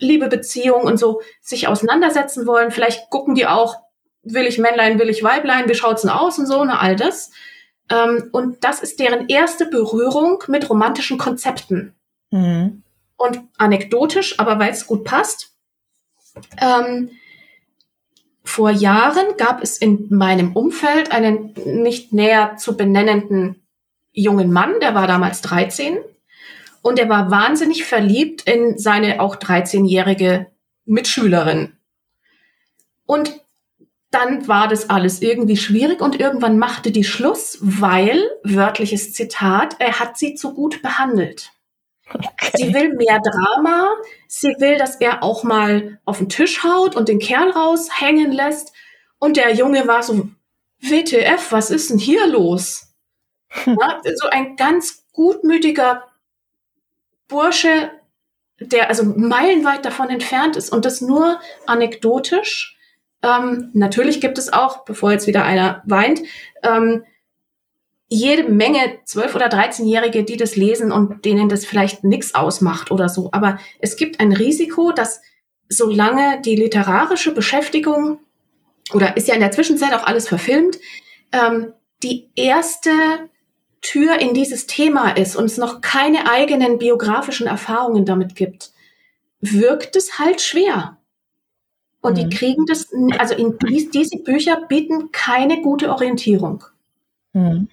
[0.00, 2.70] Liebe, Beziehung und so, sich auseinandersetzen wollen.
[2.70, 3.76] Vielleicht gucken die auch
[4.32, 7.30] will ich Männlein, will ich Weiblein, wie schaut's denn aus und so, ne, all das.
[7.90, 11.94] Ähm, und das ist deren erste Berührung mit romantischen Konzepten.
[12.30, 12.82] Mhm.
[13.16, 15.54] Und anekdotisch, aber weil es gut passt,
[16.60, 17.10] ähm,
[18.44, 23.62] vor Jahren gab es in meinem Umfeld einen nicht näher zu benennenden
[24.12, 25.98] jungen Mann, der war damals 13
[26.82, 30.46] und er war wahnsinnig verliebt in seine auch 13-jährige
[30.86, 31.76] Mitschülerin.
[33.04, 33.40] Und
[34.10, 40.00] dann war das alles irgendwie schwierig und irgendwann machte die Schluss, weil, wörtliches Zitat, er
[40.00, 41.52] hat sie zu gut behandelt.
[42.14, 42.50] Okay.
[42.54, 43.90] Sie will mehr Drama,
[44.26, 48.72] sie will, dass er auch mal auf den Tisch haut und den Kerl raushängen lässt.
[49.18, 50.28] Und der Junge war so,
[50.80, 52.94] WTF, was ist denn hier los?
[53.48, 53.76] Hm.
[53.78, 56.04] Ja, so ein ganz gutmütiger
[57.26, 57.90] Bursche,
[58.58, 62.77] der also meilenweit davon entfernt ist und das nur anekdotisch
[63.22, 66.20] ähm, natürlich gibt es auch, bevor jetzt wieder einer weint,
[66.62, 67.04] ähm,
[68.08, 73.08] jede Menge 12- oder 13-Jährige, die das lesen und denen das vielleicht nichts ausmacht oder
[73.08, 73.28] so.
[73.32, 75.20] Aber es gibt ein Risiko, dass
[75.68, 78.20] solange die literarische Beschäftigung
[78.94, 80.78] oder ist ja in der Zwischenzeit auch alles verfilmt,
[81.32, 82.90] ähm, die erste
[83.82, 88.72] Tür in dieses Thema ist und es noch keine eigenen biografischen Erfahrungen damit gibt,
[89.40, 90.97] wirkt es halt schwer.
[92.00, 92.28] Und mhm.
[92.30, 92.88] die kriegen das,
[93.18, 96.64] also in dies, diese Bücher bieten keine gute Orientierung.
[97.32, 97.68] Mhm.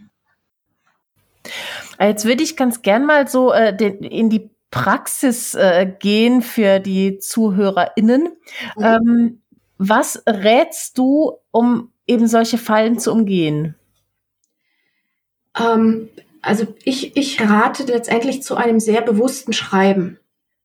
[2.00, 6.80] Jetzt würde ich ganz gern mal so äh, den, in die Praxis äh, gehen für
[6.80, 8.36] die ZuhörerInnen.
[8.76, 8.84] Mhm.
[8.84, 9.42] Ähm,
[9.78, 13.76] was rätst du, um eben solche Fallen zu umgehen?
[15.58, 16.10] Ähm,
[16.42, 20.20] also ich, ich rate letztendlich zu einem sehr bewussten Schreiben.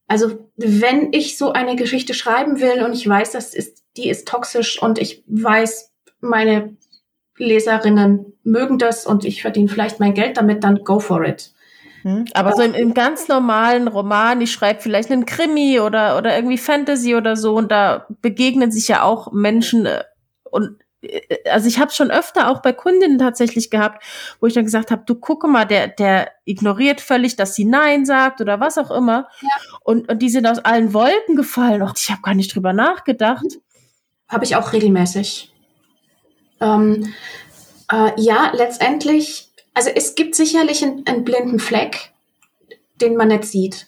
[0.06, 4.28] Also wenn ich so eine Geschichte schreiben will und ich weiß, das ist, die ist
[4.28, 5.90] toxisch und ich weiß,
[6.20, 6.76] meine
[7.36, 11.52] Leserinnen mögen das und ich verdiene vielleicht mein Geld damit, dann go for it.
[12.02, 12.26] Hm?
[12.34, 16.58] Aber so im, im, ganz normalen Roman, ich schreibe vielleicht einen Krimi oder, oder irgendwie
[16.58, 20.04] Fantasy oder so und da begegnen sich ja auch Menschen äh,
[20.44, 20.78] und
[21.51, 24.05] also ich habe schon öfter auch bei Kundinnen tatsächlich gehabt,
[24.40, 28.05] wo ich dann gesagt habe, du gucke mal, der der ignoriert völlig, dass sie nein
[28.05, 29.48] sagt oder was auch immer ja.
[29.82, 31.82] und und die sind aus allen Wolken gefallen.
[31.82, 33.46] Och, ich habe gar nicht drüber nachgedacht.
[34.28, 35.53] Habe ich auch regelmäßig.
[36.61, 37.14] Ähm,
[37.90, 42.12] äh, ja, letztendlich also es gibt sicherlich einen, einen blinden Fleck,
[43.01, 43.86] den man nicht sieht,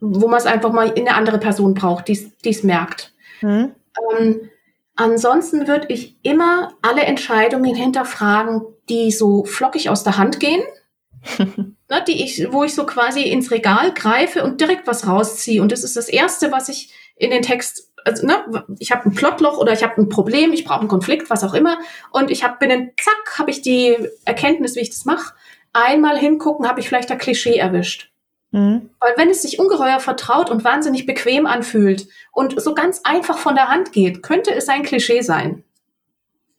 [0.00, 3.14] wo man es einfach mal in eine andere Person braucht, die es merkt.
[3.40, 3.74] Hm.
[4.18, 4.50] Ähm,
[4.96, 10.62] ansonsten würde ich immer alle Entscheidungen hinterfragen, die so flockig aus der Hand gehen,
[11.38, 15.62] ne, die ich, wo ich so quasi ins Regal greife und direkt was rausziehe.
[15.62, 19.14] Und das ist das Erste, was ich in den Text also, ne, ich habe ein
[19.14, 21.78] Plotloch oder ich habe ein Problem, ich brauche einen Konflikt, was auch immer.
[22.12, 25.34] Und ich habe binnen, zack, habe ich die Erkenntnis, wie ich das mache.
[25.72, 28.12] Einmal hingucken, habe ich vielleicht ein Klischee erwischt.
[28.56, 28.88] Mhm.
[29.00, 33.54] Weil wenn es sich ungeheuer vertraut und wahnsinnig bequem anfühlt und so ganz einfach von
[33.54, 35.62] der Hand geht, könnte es ein Klischee sein.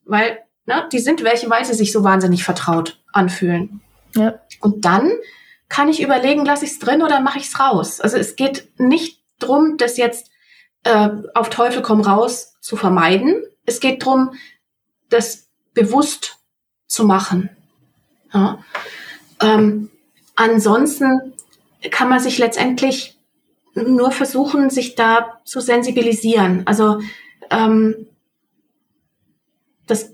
[0.05, 0.37] Weil,
[0.67, 3.81] ne, die sind welche, weil sie sich so wahnsinnig vertraut anfühlen.
[4.15, 4.39] Ja.
[4.61, 5.11] Und dann
[5.69, 7.99] kann ich überlegen, lasse ich es drin oder mache ich es raus.
[7.99, 10.29] Also es geht nicht drum, dass jetzt
[10.83, 13.41] äh, auf Teufel komm raus zu vermeiden.
[13.65, 14.35] Es geht darum,
[15.09, 16.37] das bewusst
[16.85, 17.49] zu machen.
[18.31, 18.63] Ja.
[19.41, 19.89] Ähm,
[20.35, 21.33] ansonsten
[21.91, 23.17] kann man sich letztendlich
[23.73, 26.63] nur versuchen, sich da zu sensibilisieren.
[26.65, 26.99] Also
[27.51, 28.07] ähm,
[29.85, 30.11] das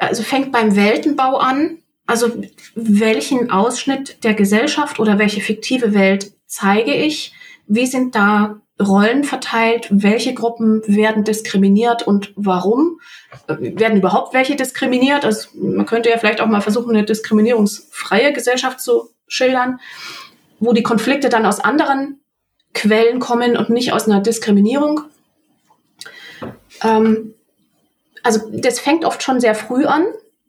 [0.00, 1.78] also fängt beim Weltenbau an.
[2.06, 2.30] Also
[2.74, 7.32] welchen Ausschnitt der Gesellschaft oder welche fiktive Welt zeige ich?
[7.66, 13.00] Wie sind da Rollen verteilt, welche Gruppen werden diskriminiert und warum?
[13.46, 15.24] Werden überhaupt welche diskriminiert?
[15.24, 19.78] Also man könnte ja vielleicht auch mal versuchen, eine diskriminierungsfreie Gesellschaft zu schildern,
[20.62, 22.20] wo die Konflikte dann aus anderen
[22.72, 25.02] Quellen kommen und nicht aus einer Diskriminierung.
[26.82, 27.34] Ähm,
[28.22, 30.06] also das fängt oft schon sehr früh an,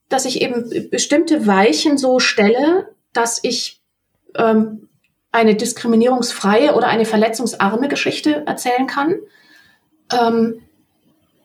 [0.10, 3.82] dass ich eben bestimmte Weichen so stelle, dass ich
[4.36, 4.88] ähm,
[5.32, 9.16] eine diskriminierungsfreie oder eine verletzungsarme Geschichte erzählen kann.
[10.12, 10.62] Ähm,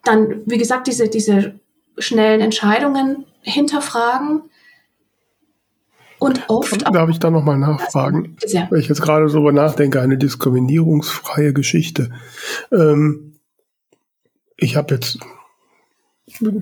[0.05, 1.59] dann, wie gesagt, diese, diese
[1.97, 4.43] schnellen Entscheidungen hinterfragen.
[6.19, 6.85] Und oft.
[6.95, 8.37] Darf ich da nochmal nachfragen?
[8.47, 8.67] Ja.
[8.71, 12.11] Weil ich jetzt gerade so über nachdenke, eine diskriminierungsfreie Geschichte.
[12.73, 13.39] Ähm,
[14.57, 15.19] ich habe jetzt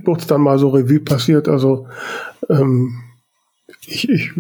[0.05, 1.89] kurz dann mal so Revue passiert, also
[2.49, 3.03] ähm,
[3.87, 4.33] ich, ich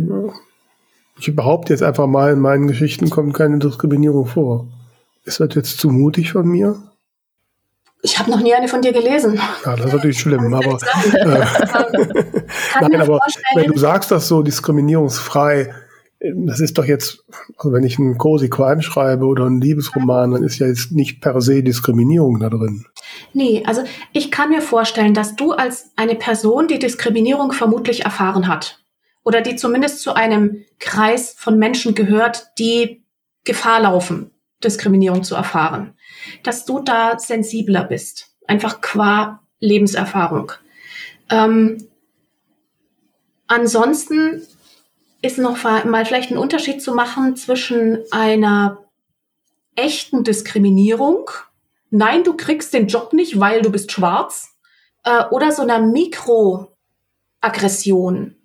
[1.18, 4.68] ich behaupte jetzt einfach mal, in meinen Geschichten kommt keine Diskriminierung vor.
[5.24, 6.76] Ist das jetzt zu mutig von mir?
[8.06, 9.40] Ich habe noch nie eine von dir gelesen.
[9.64, 10.78] Ja, das ist natürlich schlimm, aber
[11.12, 11.44] äh,
[12.80, 13.18] nein, aber
[13.56, 15.74] wenn du sagst das so diskriminierungsfrei,
[16.20, 17.24] das ist doch jetzt,
[17.56, 21.20] also wenn ich einen Cozy Crime schreibe oder einen Liebesroman, dann ist ja jetzt nicht
[21.20, 22.86] per se Diskriminierung da drin.
[23.32, 23.82] Nee, also
[24.12, 28.84] ich kann mir vorstellen, dass du als eine Person, die Diskriminierung vermutlich erfahren hat,
[29.24, 33.02] oder die zumindest zu einem Kreis von Menschen gehört, die
[33.42, 34.30] Gefahr laufen,
[34.62, 35.94] Diskriminierung zu erfahren,
[36.42, 40.52] dass du da sensibler bist, einfach qua Lebenserfahrung.
[41.30, 41.86] Ähm,
[43.46, 44.42] ansonsten
[45.22, 48.78] ist noch mal vielleicht ein Unterschied zu machen zwischen einer
[49.74, 51.30] echten Diskriminierung,
[51.90, 54.56] nein, du kriegst den Job nicht, weil du bist schwarz,
[55.04, 58.36] äh, oder so einer Mikroaggression,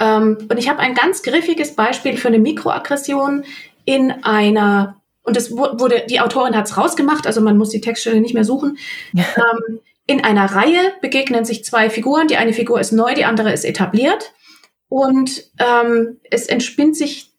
[0.00, 3.44] ähm, und ich habe ein ganz griffiges Beispiel für eine Mikroaggression
[3.84, 4.97] in einer,
[5.28, 8.44] und das wurde, die Autorin hat es rausgemacht, also man muss die Textstelle nicht mehr
[8.44, 8.78] suchen.
[9.14, 12.28] ähm, in einer Reihe begegnen sich zwei Figuren.
[12.28, 14.32] Die eine Figur ist neu, die andere ist etabliert.
[14.88, 17.30] Und ähm, es entspinnt sich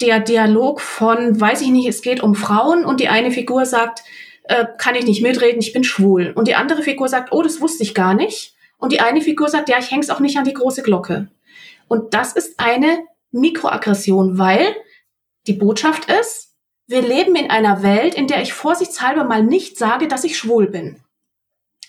[0.00, 4.02] der Dialog von, weiß ich nicht, es geht um Frauen und die eine Figur sagt,
[4.44, 6.32] äh, kann ich nicht mitreden, ich bin schwul.
[6.34, 8.54] Und die andere Figur sagt, oh, das wusste ich gar nicht.
[8.76, 11.28] Und die eine Figur sagt, ja, ich häng's auch nicht an die große Glocke.
[11.86, 14.74] Und das ist eine Mikroaggression, weil
[15.46, 16.49] die Botschaft ist,
[16.90, 20.66] wir leben in einer Welt, in der ich vorsichtshalber mal nicht sage, dass ich schwul
[20.66, 21.00] bin.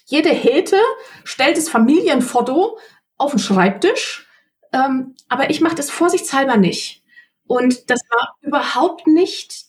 [0.06, 0.80] Jede Hete
[1.24, 2.78] stellt das Familienfoto
[3.18, 4.28] auf den Schreibtisch,
[4.72, 7.02] ähm, aber ich mache das vorsichtshalber nicht.
[7.48, 9.66] Und das war überhaupt nicht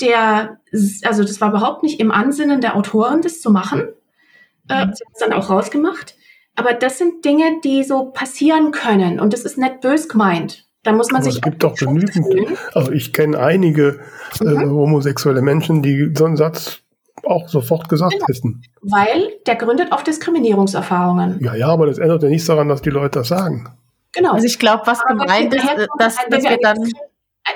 [0.00, 0.60] der,
[1.04, 3.92] also das war überhaupt nicht im Ansinnen der Autorin, das zu machen.
[4.70, 4.94] Äh, mhm.
[4.94, 6.14] sie hat es dann auch rausgemacht.
[6.56, 10.69] Aber das sind Dinge, die so passieren können und das ist nicht bös gemeint.
[10.82, 11.36] Da muss man Aber sich.
[11.36, 12.26] Es gibt doch genügend.
[12.74, 14.00] Also ich kenne einige
[14.40, 14.60] äh, mhm.
[14.60, 16.80] äh, homosexuelle Menschen, die so einen Satz
[17.24, 18.26] auch sofort gesagt genau.
[18.26, 18.62] hätten.
[18.80, 21.38] Weil der gründet auf Diskriminierungserfahrungen.
[21.42, 23.68] Ja, ja, aber das ändert ja nichts daran, dass die Leute das sagen.
[24.12, 24.32] Genau.
[24.32, 25.66] Also ich glaube, was aber gemeint ist,
[25.98, 26.78] dass, dass wir dann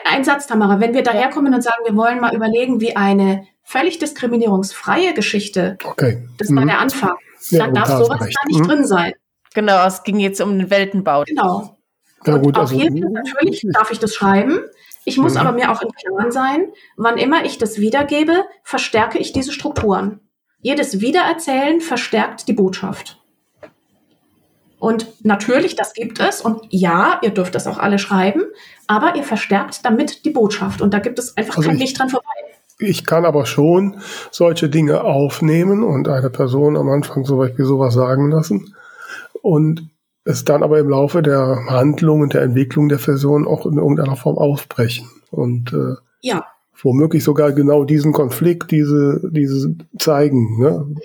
[0.04, 0.80] ein Satz, Tamara.
[0.80, 6.28] Wenn wir daherkommen und sagen, wir wollen mal überlegen, wie eine völlig diskriminierungsfreie Geschichte, okay.
[6.38, 6.68] das war mhm.
[6.68, 7.14] der Anfang,
[7.50, 8.36] ja, dann darf sowas recht.
[8.36, 8.68] da nicht mhm.
[8.68, 9.12] drin sein.
[9.54, 11.24] Genau, es ging jetzt um den Weltenbau.
[11.24, 11.73] Genau.
[12.26, 14.60] Ja, gut, also, hier, natürlich darf ich das schreiben.
[15.04, 15.40] Ich muss mhm.
[15.40, 20.20] aber mir auch im Klaren sein, wann immer ich das wiedergebe, verstärke ich diese Strukturen.
[20.60, 23.20] Jedes Wiedererzählen verstärkt die Botschaft.
[24.78, 26.40] Und natürlich, das gibt es.
[26.40, 28.44] Und ja, ihr dürft das auch alle schreiben,
[28.86, 30.80] aber ihr verstärkt damit die Botschaft.
[30.80, 32.26] Und da gibt es einfach also kein Licht dran vorbei.
[32.78, 34.00] Ich kann aber schon
[34.30, 38.74] solche Dinge aufnehmen und eine Person am Anfang zum Beispiel sowas sagen lassen
[39.42, 39.88] und
[40.24, 44.16] es dann aber im Laufe der Handlung und der Entwicklung der Person auch in irgendeiner
[44.16, 45.08] Form aufbrechen.
[45.30, 46.46] Und äh, ja.
[46.82, 50.58] womöglich sogar genau diesen Konflikt, diese, diese zeigen.
[50.60, 50.86] Ne?
[50.86, 50.98] Mhm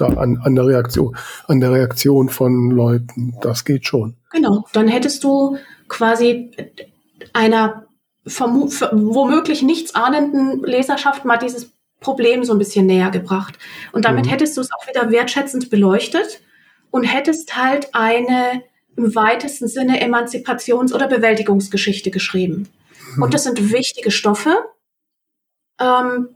[0.00, 1.16] da an, an der Reaktion,
[1.46, 3.36] an der Reaktion von Leuten.
[3.42, 4.16] Das geht schon.
[4.30, 4.64] Genau.
[4.72, 5.56] Dann hättest du
[5.88, 6.50] quasi
[7.32, 7.86] einer
[8.24, 13.58] womöglich nichts ahnenden Leserschaft mal dieses Problem so ein bisschen näher gebracht.
[13.92, 14.30] Und damit mhm.
[14.30, 16.40] hättest du es auch wieder wertschätzend beleuchtet
[16.90, 18.62] und hättest halt eine
[18.96, 22.68] im weitesten Sinne Emanzipations- oder Bewältigungsgeschichte geschrieben.
[23.16, 23.22] Mhm.
[23.22, 24.56] Und das sind wichtige Stoffe.
[25.80, 26.28] Ähm,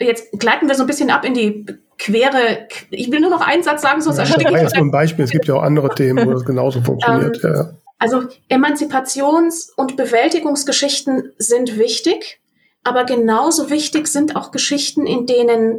[0.00, 1.66] jetzt gleiten wir so ein bisschen ab in die
[1.98, 4.56] quere, ich will nur noch einen Satz sagen, sonst ja, ersticke ich.
[4.56, 7.42] Das ist nur ein Beispiel, es gibt ja auch andere Themen, wo das genauso funktioniert.
[7.44, 7.70] Ähm, ja.
[7.98, 12.40] Also Emanzipations- und Bewältigungsgeschichten sind wichtig,
[12.82, 15.78] aber genauso wichtig sind auch Geschichten, in denen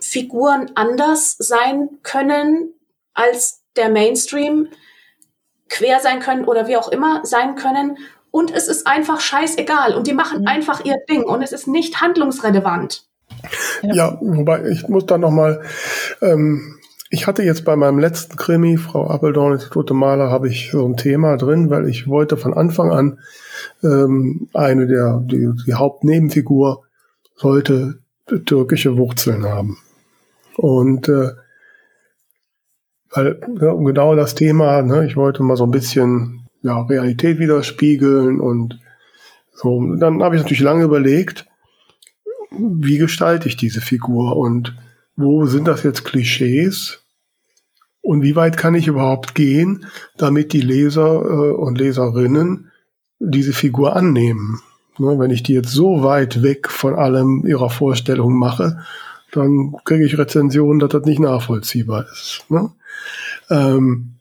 [0.00, 2.73] Figuren anders sein können
[3.14, 4.68] als der Mainstream,
[5.68, 7.98] quer sein können oder wie auch immer sein können.
[8.30, 10.48] Und es ist einfach scheißegal und die machen mhm.
[10.48, 13.06] einfach ihr Ding und es ist nicht handlungsrelevant.
[13.82, 15.62] Ja, ja wobei ich muss da nochmal,
[16.20, 16.78] ähm,
[17.10, 20.84] ich hatte jetzt bei meinem letzten Krimi, Frau Appeldorn, die tote Maler, habe ich so
[20.84, 23.20] ein Thema drin, weil ich wollte von Anfang an
[23.84, 26.82] ähm, eine der, die, die Hauptnebenfigur
[27.36, 28.00] sollte
[28.46, 29.78] türkische Wurzeln haben.
[30.56, 31.30] Und äh,
[33.14, 38.40] weil ja, genau das Thema, ne, ich wollte mal so ein bisschen ja, Realität widerspiegeln
[38.40, 38.80] und
[39.52, 39.94] so.
[39.96, 41.46] Dann habe ich natürlich lange überlegt,
[42.50, 44.76] wie gestalte ich diese Figur und
[45.16, 47.04] wo sind das jetzt Klischees
[48.00, 49.86] und wie weit kann ich überhaupt gehen,
[50.16, 52.70] damit die Leser äh, und Leserinnen
[53.18, 54.60] diese Figur annehmen.
[54.98, 58.78] Ne, wenn ich die jetzt so weit weg von allem ihrer Vorstellung mache,
[59.32, 62.44] dann kriege ich Rezensionen, dass das nicht nachvollziehbar ist.
[62.48, 62.70] Ne?
[63.54, 64.14] Ähm,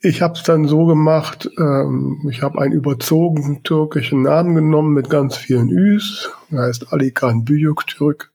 [0.00, 5.10] ich habe es dann so gemacht, ähm, ich habe einen überzogenen türkischen Namen genommen mit
[5.10, 8.30] ganz vielen Üs, er heißt Alikan Büyüktürk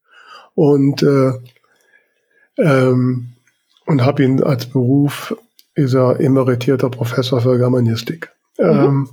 [0.55, 1.33] und äh,
[2.57, 3.33] ähm,
[3.85, 5.35] und habe ihn als Beruf
[5.73, 8.31] ist er emeritierter Professor für Germanistik.
[8.57, 8.65] Mhm.
[8.65, 9.09] Ähm,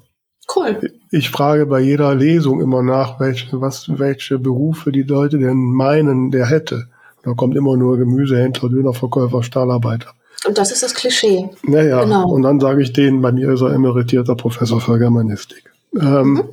[0.55, 0.93] cool.
[1.11, 6.31] Ich frage bei jeder Lesung immer nach, welche, was, welche Berufe die Leute denn meinen,
[6.31, 6.89] der hätte.
[7.23, 10.11] Da kommt immer nur Gemüsehändler, Dönerverkäufer, Stahlarbeiter.
[10.47, 11.49] Und das ist das Klischee.
[11.63, 12.31] Naja, genau.
[12.31, 15.73] und dann sage ich denen, bei mir ist er emeritierter Professor für Germanistik.
[15.95, 16.49] Ähm, mhm.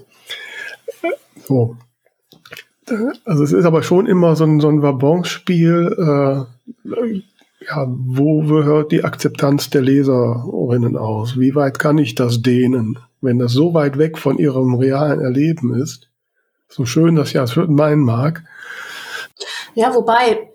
[1.48, 1.78] So.
[3.26, 7.22] Also es ist aber schon immer so ein, so ein Wabonspiel, äh,
[7.68, 11.40] ja, wo hört die Akzeptanz der Leserinnen aus?
[11.40, 13.00] Wie weit kann ich das dehnen?
[13.22, 16.10] Wenn das so weit weg von ihrem realen Erleben ist,
[16.68, 18.44] so schön das ja es meinen mag.
[19.74, 20.50] Ja, wobei,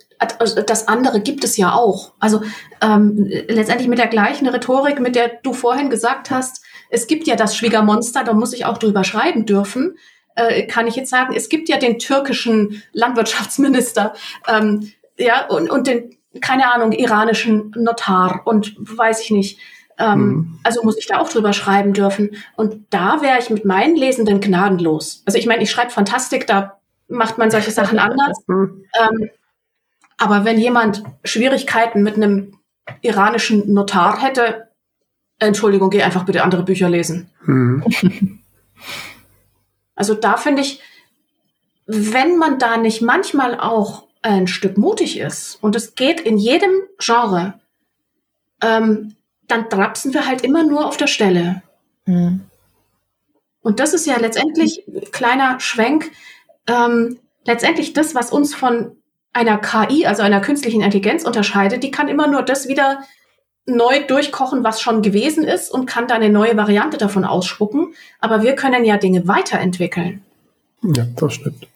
[0.66, 2.12] das andere gibt es ja auch.
[2.20, 2.42] Also
[2.82, 7.36] ähm, letztendlich mit der gleichen Rhetorik, mit der du vorhin gesagt hast, es gibt ja
[7.36, 9.96] das Schwiegermonster, da muss ich auch drüber schreiben dürfen,
[10.34, 14.14] äh, kann ich jetzt sagen, es gibt ja den türkischen Landwirtschaftsminister,
[14.48, 19.58] ähm, ja, und, und den, keine Ahnung, iranischen Notar und weiß ich nicht.
[19.98, 20.58] Ähm, mhm.
[20.62, 22.30] Also muss ich da auch drüber schreiben dürfen.
[22.56, 25.22] Und da wäre ich mit meinen Lesenden gnadenlos.
[25.26, 28.38] Also ich meine, ich schreibe Fantastik, da macht man solche Sachen anders.
[28.46, 28.84] Mhm.
[28.98, 29.30] Ähm,
[30.20, 32.58] aber wenn jemand Schwierigkeiten mit einem
[33.00, 34.68] iranischen Notar hätte,
[35.38, 37.30] Entschuldigung, geh einfach bitte andere Bücher lesen.
[37.44, 37.84] Mhm.
[39.96, 40.80] Also da finde ich,
[41.84, 46.70] wenn man da nicht manchmal auch ein Stück mutig ist, und es geht in jedem
[46.98, 47.60] Genre,
[48.62, 49.14] ähm,
[49.46, 51.62] dann trapsen wir halt immer nur auf der Stelle.
[52.06, 52.46] Mhm.
[53.60, 56.10] Und das ist ja letztendlich, kleiner Schwenk,
[56.66, 58.96] ähm, letztendlich das, was uns von
[59.33, 63.01] einer KI, also einer künstlichen Intelligenz unterscheidet, die kann immer nur das wieder
[63.66, 67.95] neu durchkochen, was schon gewesen ist und kann da eine neue Variante davon ausspucken.
[68.18, 70.22] Aber wir können ja Dinge weiterentwickeln.
[70.83, 71.66] Ja, das stimmt.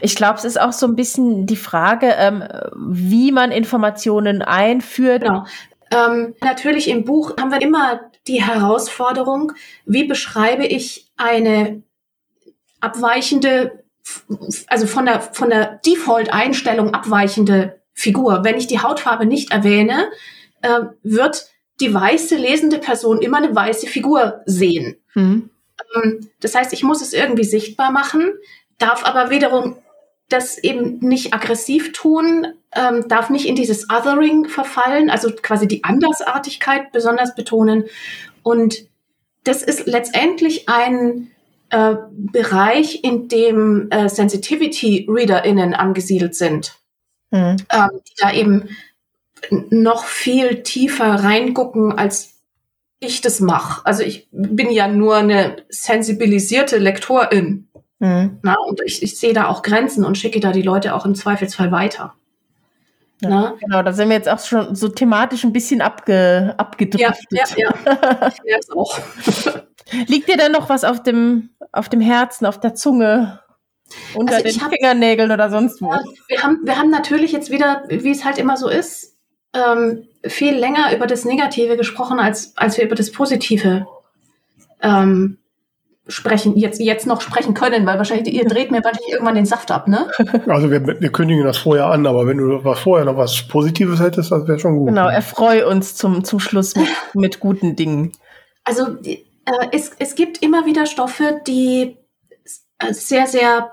[0.00, 2.44] Ich glaube, es ist auch so ein bisschen die Frage, ähm,
[2.76, 5.22] wie man Informationen einführt.
[5.22, 5.46] Genau.
[5.90, 9.52] Ähm, natürlich im Buch haben wir immer die Herausforderung,
[9.84, 11.82] wie beschreibe ich eine
[12.80, 13.81] abweichende,
[14.66, 18.44] also von der, von der Default-Einstellung abweichende Figur.
[18.44, 20.10] Wenn ich die Hautfarbe nicht erwähne,
[20.62, 21.48] äh, wird
[21.80, 24.96] die weiße lesende Person immer eine weiße Figur sehen.
[25.14, 25.50] Mhm.
[25.94, 28.32] Ähm, das heißt, ich muss es irgendwie sichtbar machen,
[28.78, 29.76] darf aber wiederum
[30.28, 35.84] das eben nicht aggressiv tun, ähm, darf nicht in dieses Othering verfallen, also quasi die
[35.84, 37.84] Andersartigkeit besonders betonen.
[38.42, 38.86] Und
[39.44, 41.31] das ist letztendlich ein
[41.72, 46.78] äh, Bereich, in dem äh, Sensitivity-ReaderInnen angesiedelt sind,
[47.30, 47.56] mhm.
[47.70, 48.68] ähm, die da eben
[49.70, 52.34] noch viel tiefer reingucken, als
[53.00, 53.84] ich das mache.
[53.86, 57.68] Also ich bin ja nur eine sensibilisierte Lektorin.
[57.98, 58.38] Mhm.
[58.42, 61.14] Na, und ich, ich sehe da auch Grenzen und schicke da die Leute auch im
[61.14, 62.14] Zweifelsfall weiter.
[63.22, 67.26] Ja, genau, da sind wir jetzt auch schon so thematisch ein bisschen abge, abgedriftet.
[67.30, 68.28] Ja, ja, ja.
[68.34, 68.98] ich merke auch.
[70.06, 73.40] Liegt dir denn noch was auf dem, auf dem Herzen, auf der Zunge,
[74.14, 75.90] unter also den hab, Fingernägeln oder sonst wo?
[75.90, 79.16] Ja, wir, haben, wir haben natürlich jetzt wieder, wie es halt immer so ist,
[79.54, 83.86] ähm, viel länger über das Negative gesprochen, als, als wir über das Positive
[84.80, 85.38] ähm,
[86.08, 89.70] sprechen, jetzt, jetzt noch sprechen können, weil wahrscheinlich, ihr dreht mir wahrscheinlich irgendwann den Saft
[89.70, 90.08] ab, ne?
[90.46, 94.00] Also wir, wir kündigen das vorher an, aber wenn du was vorher noch was Positives
[94.00, 94.88] hättest, das wäre schon gut.
[94.88, 98.12] Genau, erfreu uns zum, zum Schluss mit, mit guten Dingen.
[98.64, 98.96] Also
[99.72, 101.96] es, es gibt immer wieder Stoffe, die
[102.90, 103.72] sehr, sehr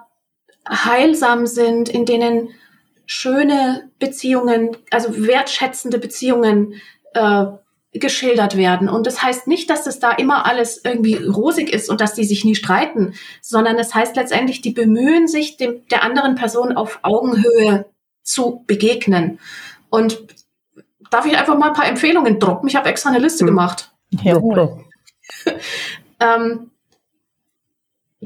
[0.67, 2.49] heilsam sind, in denen
[3.05, 6.76] schöne Beziehungen, also wertschätzende Beziehungen
[7.13, 7.45] äh,
[7.91, 8.88] geschildert werden.
[8.88, 12.24] Und das heißt nicht, dass es da immer alles irgendwie rosig ist und dass die
[12.24, 16.74] sich nie streiten, sondern es das heißt letztendlich, die bemühen sich, dem, der anderen Person
[16.74, 17.86] auf Augenhöhe
[18.22, 19.39] zu begegnen.
[19.89, 20.20] Und
[21.09, 22.70] darf ich einfach mal ein paar Empfehlungen droppen?
[22.70, 23.47] Ich habe extra eine Liste hm.
[23.47, 23.91] gemacht.
[24.24, 24.39] Ja,
[26.19, 26.71] ähm,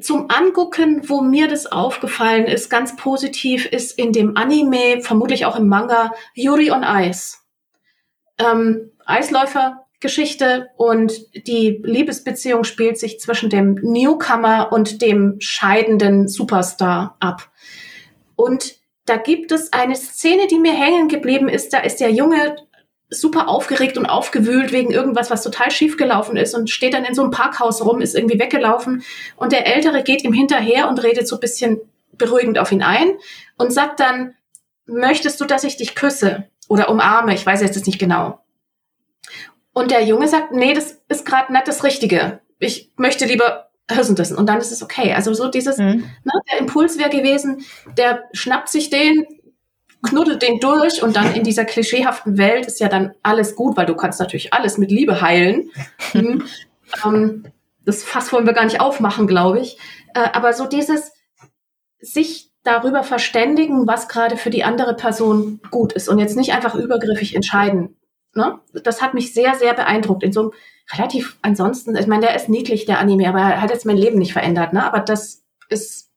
[0.01, 5.55] zum Angucken, wo mir das aufgefallen ist, ganz positiv, ist in dem Anime, vermutlich auch
[5.55, 7.37] im Manga, Yuri on Ice.
[8.39, 11.13] Ähm, Eisläufer-Geschichte und
[11.47, 17.51] die Liebesbeziehung spielt sich zwischen dem Newcomer und dem scheidenden Superstar ab.
[18.35, 18.75] Und
[19.05, 21.73] da gibt es eine Szene, die mir hängen geblieben ist.
[21.73, 22.55] Da ist der Junge
[23.13, 27.15] super aufgeregt und aufgewühlt wegen irgendwas, was total schief gelaufen ist und steht dann in
[27.15, 29.03] so einem Parkhaus rum, ist irgendwie weggelaufen
[29.35, 31.79] und der Ältere geht ihm hinterher und redet so ein bisschen
[32.13, 33.13] beruhigend auf ihn ein
[33.57, 34.35] und sagt dann,
[34.85, 37.33] möchtest du, dass ich dich küsse oder umarme?
[37.33, 38.39] Ich weiß jetzt nicht genau.
[39.73, 42.39] Und der Junge sagt, nee, das ist gerade nicht das Richtige.
[42.59, 44.37] Ich möchte lieber Hirsendissen.
[44.37, 45.13] Und dann ist es okay.
[45.13, 46.05] Also so dieses, mhm.
[46.23, 47.65] ne, der Impuls wäre gewesen,
[47.97, 49.25] der schnappt sich den,
[50.03, 53.85] knuddelt den durch und dann in dieser klischeehaften Welt ist ja dann alles gut, weil
[53.85, 55.71] du kannst natürlich alles mit Liebe heilen.
[56.13, 56.43] Mhm.
[57.05, 57.45] ähm,
[57.85, 59.77] das Fass wollen wir gar nicht aufmachen, glaube ich.
[60.13, 61.11] Äh, aber so dieses
[61.99, 66.75] sich darüber verständigen, was gerade für die andere Person gut ist und jetzt nicht einfach
[66.75, 67.97] übergriffig entscheiden,
[68.35, 68.59] ne?
[68.83, 70.23] das hat mich sehr, sehr beeindruckt.
[70.23, 70.51] In so einem
[70.93, 74.17] relativ, ansonsten, ich meine, der ist niedlich, der Anime, aber er hat jetzt mein Leben
[74.17, 74.83] nicht verändert, ne?
[74.85, 76.09] Aber das ist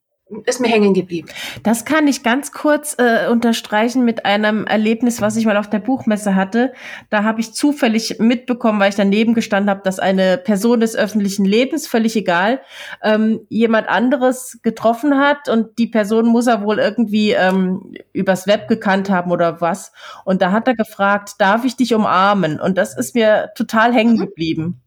[0.45, 1.29] ist mir hängen geblieben.
[1.63, 5.79] Das kann ich ganz kurz äh, unterstreichen mit einem Erlebnis, was ich mal auf der
[5.79, 6.73] Buchmesse hatte.
[7.11, 11.45] Da habe ich zufällig mitbekommen, weil ich daneben gestanden habe, dass eine Person des öffentlichen
[11.45, 12.61] Lebens, völlig egal,
[13.05, 18.67] ähm, jemand anderes getroffen hat und die Person muss er wohl irgendwie ähm, übers Web
[18.67, 19.93] gekannt haben oder was.
[20.25, 22.61] Und da hat er gefragt, darf ich dich umarmen?
[22.61, 24.81] Und das ist mir total hängen mhm.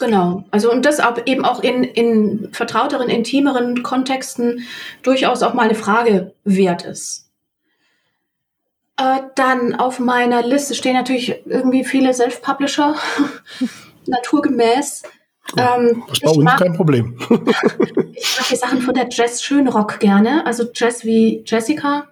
[0.00, 0.44] Genau.
[0.50, 4.66] Also und das eben auch in, in vertrauteren, intimeren Kontexten
[5.02, 7.30] durchaus auch mal eine Frage wert ist.
[8.96, 12.96] Äh, dann auf meiner Liste stehen natürlich irgendwie viele Self-Publisher,
[14.06, 15.04] naturgemäß.
[15.56, 17.16] Ähm, das ist bei uns mag, kein Problem.
[18.14, 20.44] ich mag die Sachen von der Jess Schönrock gerne.
[20.46, 22.08] Also Jess wie Jessica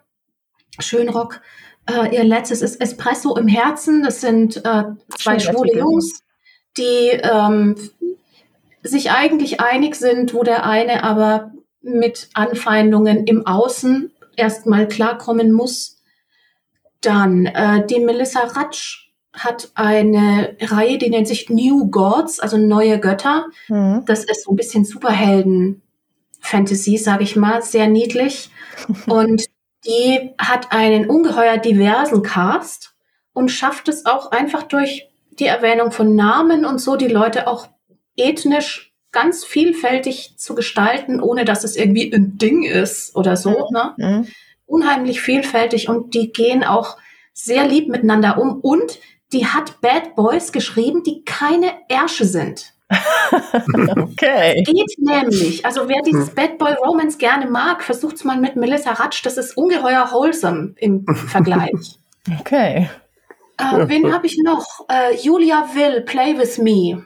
[0.78, 1.40] Schönrock.
[1.86, 4.02] Äh, ihr letztes ist Espresso im Herzen.
[4.02, 4.84] Das sind äh,
[5.18, 6.22] zwei schwule Jungs
[6.76, 7.76] die ähm,
[8.82, 16.02] sich eigentlich einig sind, wo der eine aber mit Anfeindungen im Außen erstmal klarkommen muss.
[17.00, 22.98] Dann äh, die Melissa Ratsch hat eine Reihe, die nennt sich New Gods, also neue
[22.98, 23.46] Götter.
[23.68, 24.02] Mhm.
[24.06, 28.50] Das ist so ein bisschen Superhelden-Fantasy, sage ich mal, sehr niedlich.
[29.06, 29.44] Und
[29.86, 32.94] die hat einen ungeheuer diversen Cast
[33.32, 35.08] und schafft es auch einfach durch
[35.38, 37.68] die Erwähnung von Namen und so, die Leute auch
[38.16, 43.50] ethnisch ganz vielfältig zu gestalten, ohne dass es irgendwie ein Ding ist oder so.
[43.50, 43.72] Mhm.
[43.72, 43.94] Ne?
[43.96, 44.28] Mhm.
[44.66, 46.98] Unheimlich vielfältig und die gehen auch
[47.32, 48.98] sehr lieb miteinander um und
[49.32, 52.74] die hat Bad Boys geschrieben, die keine Ärsche sind.
[53.96, 54.62] okay.
[54.64, 55.64] Geht nämlich.
[55.64, 56.34] Also wer dieses hm.
[56.34, 59.24] Bad Boy Romance gerne mag, versucht es mal mit Melissa Ratsch.
[59.24, 61.98] Das ist ungeheuer wholesome im Vergleich.
[62.40, 62.88] okay.
[63.58, 64.86] Äh, wen habe ich noch?
[64.88, 67.04] Äh, Julia Will, Play With Me.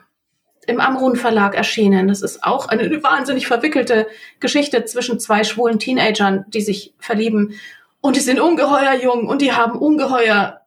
[0.67, 2.07] Im Amrun Verlag erschienen.
[2.07, 4.07] Das ist auch eine wahnsinnig verwickelte
[4.39, 7.55] Geschichte zwischen zwei schwulen Teenagern, die sich verlieben.
[8.01, 10.61] Und die sind ungeheuer jung und die haben ungeheuer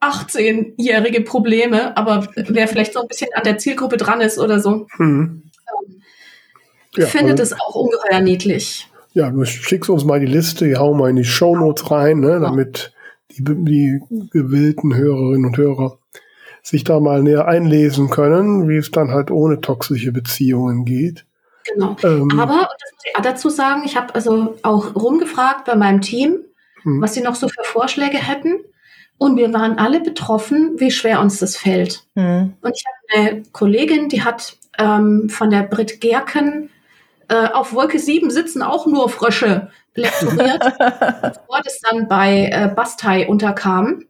[0.00, 4.86] 18-jährige Probleme, aber wer vielleicht so ein bisschen an der Zielgruppe dran ist oder so,
[4.98, 5.42] mhm.
[5.88, 6.02] ähm,
[6.96, 8.88] ja, findet es auch ungeheuer niedlich.
[9.14, 12.40] Ja, du schickst uns mal die Liste, die hauen mal in die Shownotes rein, ne,
[12.40, 12.92] damit
[13.36, 15.98] die, die gewillten Hörerinnen und Hörer
[16.62, 21.24] sich da mal näher einlesen können, wie es dann halt ohne toxische Beziehungen geht.
[21.72, 21.96] Genau.
[22.02, 25.76] Ähm, Aber, und das muss ich auch dazu sagen, ich habe also auch rumgefragt bei
[25.76, 26.38] meinem Team,
[26.82, 27.00] hm.
[27.00, 28.56] was sie noch so für Vorschläge hätten.
[29.18, 32.04] Und wir waren alle betroffen, wie schwer uns das fällt.
[32.16, 32.52] Mhm.
[32.60, 36.68] Und ich habe eine Kollegin, die hat ähm, von der Brit Gerken
[37.28, 43.28] äh, auf Wolke 7 sitzen auch nur Frösche lektoriert, bevor das dann bei äh, Bastei
[43.28, 44.04] unterkam.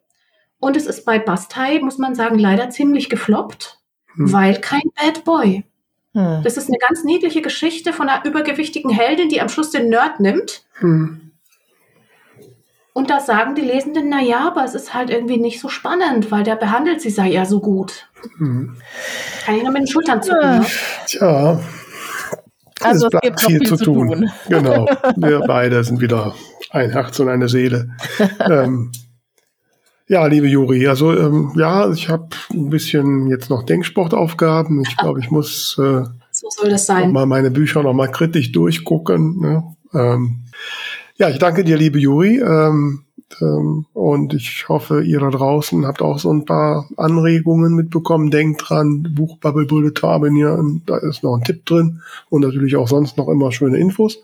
[0.59, 3.79] Und es ist bei Bastei, muss man sagen, leider ziemlich gefloppt,
[4.15, 4.33] mhm.
[4.33, 5.65] weil kein Bad Boy.
[6.13, 6.41] Mhm.
[6.43, 10.21] Das ist eine ganz niedliche Geschichte von einer übergewichtigen Heldin, die am Schluss den Nerd
[10.21, 10.65] nimmt.
[10.81, 11.27] Mhm
[12.97, 16.31] und da sagen die Lesenden, na ja, aber es ist halt irgendwie nicht so spannend,
[16.31, 18.09] weil der behandelt sie sei ja so gut.
[18.39, 18.75] Mhm.
[19.45, 20.41] Kann ich nur mit den Schultern zucken.
[20.41, 20.59] Ja.
[20.61, 20.67] Ne?
[21.07, 21.61] Tja.
[22.89, 24.13] Also es, es gibt viel, viel, zu tun.
[24.13, 24.31] tun.
[24.49, 24.87] Genau.
[25.17, 26.35] Wir beide sind wieder
[26.71, 27.91] ein Herz und eine Seele.
[28.51, 28.93] ähm,
[30.09, 34.83] ja, liebe Juri, also ähm, ja, ich habe ein bisschen jetzt noch Denksportaufgaben.
[34.83, 37.13] Ich glaube, ich muss äh, so soll das sein.
[37.13, 39.41] mal meine Bücher noch mal kritisch durchgucken.
[39.41, 39.77] Ne?
[39.95, 40.45] Ähm,
[41.17, 42.41] ja, ich danke dir, liebe Juri.
[42.41, 43.05] Ähm,
[43.41, 48.31] ähm, und ich hoffe, ihr da draußen habt auch so ein paar Anregungen mitbekommen.
[48.31, 53.17] Denkt dran, Buchbubble Bulletin abonnieren, da ist noch ein Tipp drin und natürlich auch sonst
[53.17, 54.19] noch immer schöne Infos.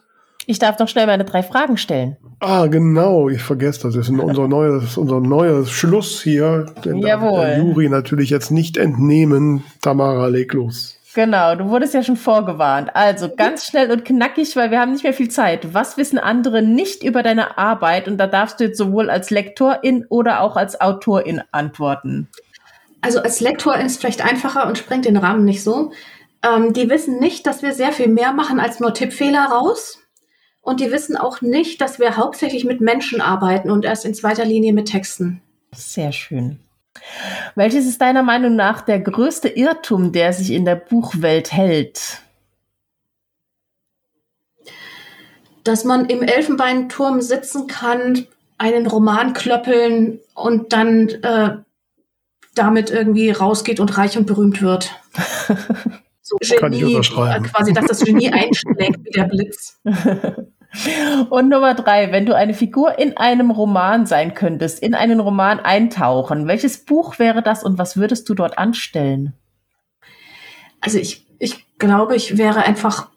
[0.46, 2.16] Ich darf noch schnell meine drei Fragen stellen.
[2.40, 3.94] Ah, genau, ich vergesse das.
[3.94, 6.66] Das ist unser neues, unser neues Schluss hier.
[6.84, 7.46] Den Jawohl.
[7.46, 9.62] Der Juri natürlich jetzt nicht entnehmen.
[9.80, 10.98] Tamara, leg los.
[11.14, 12.90] Genau, du wurdest ja schon vorgewarnt.
[12.94, 15.74] Also ganz schnell und knackig, weil wir haben nicht mehr viel Zeit.
[15.74, 18.08] Was wissen andere nicht über deine Arbeit?
[18.08, 22.28] Und da darfst du jetzt sowohl als Lektorin oder auch als Autorin antworten.
[23.02, 25.92] Also als Lektorin ist vielleicht einfacher und sprengt den Rahmen nicht so.
[26.42, 29.98] Ähm, die wissen nicht, dass wir sehr viel mehr machen als nur Tippfehler raus.
[30.62, 34.44] Und die wissen auch nicht, dass wir hauptsächlich mit Menschen arbeiten und erst in zweiter
[34.44, 35.42] Linie mit Texten.
[35.72, 36.60] Sehr schön.
[37.54, 42.22] Welches ist deiner Meinung nach der größte Irrtum, der sich in der Buchwelt hält?
[45.64, 48.26] Dass man im Elfenbeinturm sitzen kann,
[48.58, 51.56] einen Roman klöppeln und dann äh,
[52.54, 54.90] damit irgendwie rausgeht und reich und berühmt wird.
[56.24, 59.80] So Genie, quasi, dass das Genie einschlägt wie der Blitz.
[61.28, 65.60] Und Nummer drei, wenn du eine Figur in einem Roman sein könntest, in einen Roman
[65.60, 69.34] eintauchen, welches Buch wäre das und was würdest du dort anstellen?
[70.80, 73.08] Also ich, ich glaube, ich wäre einfach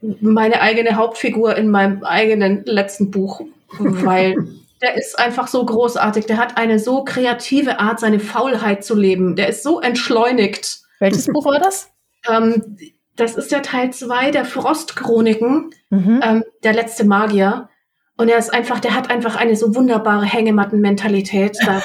[0.00, 3.40] meine eigene Hauptfigur in meinem eigenen letzten Buch,
[3.78, 4.36] weil
[4.82, 6.26] der ist einfach so großartig.
[6.26, 9.36] Der hat eine so kreative Art, seine Faulheit zu leben.
[9.36, 10.80] Der ist so entschleunigt.
[11.00, 11.90] Welches Buch war das?
[12.28, 12.76] Ähm,
[13.18, 16.20] das ist der Teil 2 der Frostchroniken, mhm.
[16.24, 17.68] ähm, der letzte Magier.
[18.16, 21.58] Und er ist einfach, der hat einfach eine so wunderbare Hängematten-Mentalität.
[21.64, 21.82] Da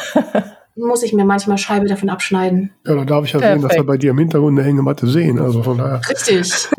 [0.76, 2.72] muss ich mir manchmal Scheibe davon abschneiden.
[2.86, 3.62] Ja, da darf ich ja Perfekt.
[3.62, 5.40] sehen, dass wir bei dir im Hintergrund eine Hängematte sehen.
[5.40, 6.02] Also von daher.
[6.08, 6.70] Richtig.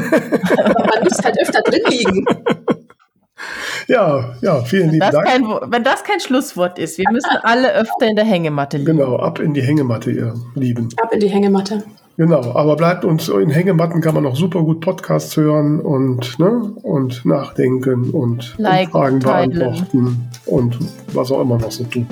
[0.57, 2.27] Aber man müsste halt öfter drin liegen.
[3.87, 5.27] Ja, ja, vielen lieben Dank.
[5.27, 8.97] Kein, wenn das kein Schlusswort ist, wir müssen alle öfter in der Hängematte liegen.
[8.97, 10.89] Genau, ab in die Hängematte, ihr Lieben.
[10.97, 11.83] Ab in die Hängematte.
[12.17, 16.73] Genau, aber bleibt uns in Hängematten kann man noch super gut Podcasts hören und, ne,
[16.83, 19.51] und nachdenken und, like, Fragen teilen.
[19.51, 20.79] beantworten und
[21.13, 22.07] was auch immer noch so tun.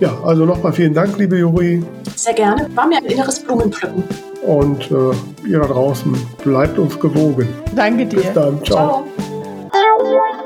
[0.00, 1.82] Ja, also nochmal vielen Dank, liebe Juri.
[2.16, 2.68] Sehr gerne.
[2.74, 4.02] War mir ein inneres Blumenpflücken.
[4.42, 7.48] Und äh, ihr da draußen bleibt uns gewogen.
[7.74, 8.16] Danke dir.
[8.16, 8.62] Bis dann.
[8.64, 9.04] Ciao.
[9.70, 10.45] Ciao.